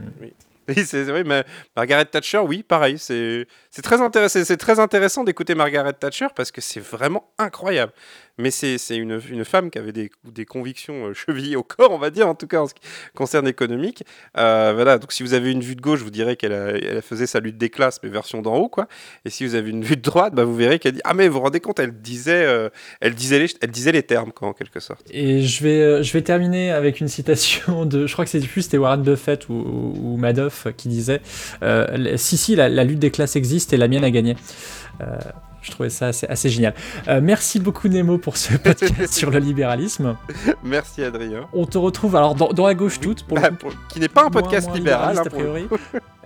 Oui, 0.68 0.84
c'est 0.86 1.10
oui, 1.12 1.24
mais 1.26 1.44
Margaret 1.76 2.04
Thatcher, 2.06 2.38
oui, 2.38 2.62
pareil. 2.62 2.96
C'est 2.98 3.46
c'est 3.72 3.82
très 3.82 4.78
intéressant. 4.80 5.24
D'écouter 5.24 5.54
Margaret 5.54 5.94
Thatcher 5.94 6.26
parce 6.36 6.50
que 6.52 6.60
c'est 6.60 6.80
vraiment 6.80 7.32
incroyable. 7.38 7.92
Mais 8.38 8.50
c'est 8.50 8.76
une, 8.96 9.20
femme 9.44 9.70
qui 9.70 9.78
avait 9.78 9.92
des, 9.92 10.44
convictions 10.46 11.06
euh, 11.06 11.14
chevillées 11.14 11.56
au 11.56 11.62
corps, 11.62 11.90
on 11.90 11.98
va 11.98 12.10
dire, 12.10 12.28
en 12.28 12.34
tout 12.34 12.46
cas 12.46 12.60
en 12.60 12.66
ce 12.66 12.74
qui 12.74 12.80
concerne 13.14 13.44
l'économique. 13.44 14.04
Euh, 14.38 14.72
voilà. 14.74 14.98
Donc 14.98 15.12
si 15.12 15.22
vous 15.22 15.34
avez 15.34 15.52
une 15.52 15.60
vue 15.60 15.76
de 15.76 15.80
gauche, 15.80 16.00
vous 16.00 16.10
dirais 16.10 16.36
qu'elle 16.36 17.02
faisait 17.02 17.26
sa 17.26 17.40
lutte 17.40 17.58
des 17.58 17.68
classes, 17.68 18.00
mais 18.02 18.08
version 18.08 18.42
d'en 18.42 18.56
haut, 18.56 18.68
quoi. 18.68 18.88
Et 19.24 19.30
si 19.30 19.46
vous 19.46 19.54
avez 19.54 19.70
une 19.70 19.84
vue 19.84 19.96
de 19.96 20.02
droite, 20.02 20.34
bah, 20.34 20.44
vous 20.44 20.56
verrez 20.56 20.78
qu'elle 20.78 20.94
dit 20.94 21.00
ah 21.04 21.14
mais 21.14 21.28
vous 21.28 21.34
vous 21.34 21.40
rendez 21.40 21.60
compte, 21.60 21.78
elle 21.78 21.92
disait, 21.92 22.44
euh, 22.44 22.68
elle 23.00 23.14
disait 23.14 23.38
les, 23.92 24.02
termes, 24.02 24.32
quoi, 24.32 24.48
en 24.48 24.52
quelque 24.54 24.80
sorte. 24.80 25.06
Et 25.10 25.42
je 25.42 25.62
vais, 25.62 25.80
euh, 25.80 26.02
je 26.02 26.12
vais 26.12 26.22
terminer 26.22 26.72
avec 26.72 27.00
une 27.00 27.08
citation 27.08 27.84
de, 27.84 28.06
je 28.06 28.12
crois 28.12 28.24
que 28.24 28.30
c'est 28.30 28.40
plus 28.40 28.62
c'était 28.62 28.78
Warren 28.78 29.02
Buffett 29.02 29.48
ou, 29.48 29.52
ou- 29.52 30.16
Madoff 30.16 30.68
qui 30.76 30.88
disait 30.88 31.20
Si, 32.16 32.36
si, 32.36 32.56
la 32.56 32.84
lutte 32.84 32.98
des 32.98 33.10
classes 33.10 33.36
existe 33.36 33.61
et 33.72 33.76
la 33.76 33.88
mienne 33.88 34.04
a 34.04 34.10
gagné. 34.10 34.36
Euh, 35.00 35.16
je 35.62 35.70
trouvais 35.70 35.90
ça 35.90 36.08
assez, 36.08 36.26
assez 36.26 36.48
génial. 36.48 36.74
Euh, 37.06 37.20
merci 37.22 37.60
beaucoup 37.60 37.86
Nemo 37.86 38.18
pour 38.18 38.36
ce 38.36 38.56
podcast 38.58 39.12
sur 39.12 39.30
le 39.30 39.38
libéralisme. 39.38 40.16
Merci 40.64 41.04
Adrien. 41.04 41.46
On 41.52 41.66
te 41.66 41.78
retrouve 41.78 42.16
alors 42.16 42.34
dans, 42.34 42.48
dans 42.48 42.66
la 42.66 42.74
gauche 42.74 42.98
toute, 42.98 43.22
pour 43.24 43.38
Bah, 43.38 43.50
pour- 43.52 43.70
qui 43.88 44.00
n'est 44.00 44.08
pas 44.08 44.24
un 44.24 44.30
podcast 44.30 44.66
moins 44.68 44.76
libéral, 44.76 45.18
hein, 45.18 45.22
a 45.24 45.28
priori. 45.30 45.66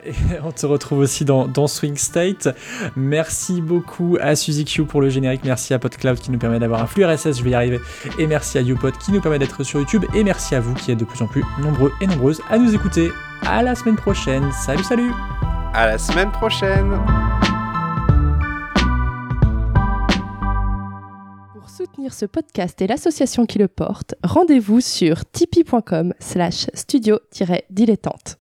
Et 0.06 0.12
on 0.44 0.52
te 0.52 0.64
retrouve 0.66 1.00
aussi 1.00 1.24
dans, 1.24 1.48
dans 1.48 1.66
Swing 1.66 1.96
State. 1.96 2.48
Merci 2.94 3.60
beaucoup 3.60 4.16
à 4.20 4.36
Suzy 4.36 4.64
Q 4.64 4.84
pour 4.84 5.00
le 5.00 5.08
générique. 5.10 5.40
Merci 5.44 5.74
à 5.74 5.80
PodCloud 5.80 6.18
qui 6.20 6.30
nous 6.30 6.38
permet 6.38 6.60
d'avoir 6.60 6.80
un 6.80 6.86
flux 6.86 7.04
RSS, 7.04 7.38
je 7.38 7.42
vais 7.42 7.50
y 7.50 7.54
arriver. 7.54 7.80
Et 8.18 8.26
merci 8.28 8.56
à 8.56 8.60
YouPod 8.60 8.96
qui 8.98 9.10
nous 9.10 9.20
permet 9.20 9.38
d'être 9.40 9.64
sur 9.64 9.80
YouTube. 9.80 10.04
Et 10.14 10.22
merci 10.22 10.54
à 10.54 10.60
vous 10.60 10.74
qui 10.74 10.92
êtes 10.92 10.98
de 10.98 11.04
plus 11.04 11.20
en 11.22 11.26
plus 11.26 11.44
nombreux 11.60 11.92
et 12.00 12.06
nombreuses 12.06 12.40
à 12.50 12.56
nous 12.58 12.72
écouter. 12.74 13.10
À 13.44 13.62
la 13.64 13.74
semaine 13.74 13.96
prochaine. 13.96 14.48
Salut, 14.52 14.84
salut 14.84 15.10
À 15.74 15.86
la 15.86 15.98
semaine 15.98 16.30
prochaine. 16.32 16.98
Pour 21.54 21.68
soutenir 21.70 22.12
ce 22.12 22.26
podcast 22.26 22.80
et 22.82 22.86
l'association 22.86 23.46
qui 23.46 23.58
le 23.58 23.68
porte, 23.68 24.14
rendez-vous 24.24 24.80
sur 24.80 25.24
tipeee.com 25.30 26.14
slash 26.18 26.66
studio-dilettante. 26.74 28.34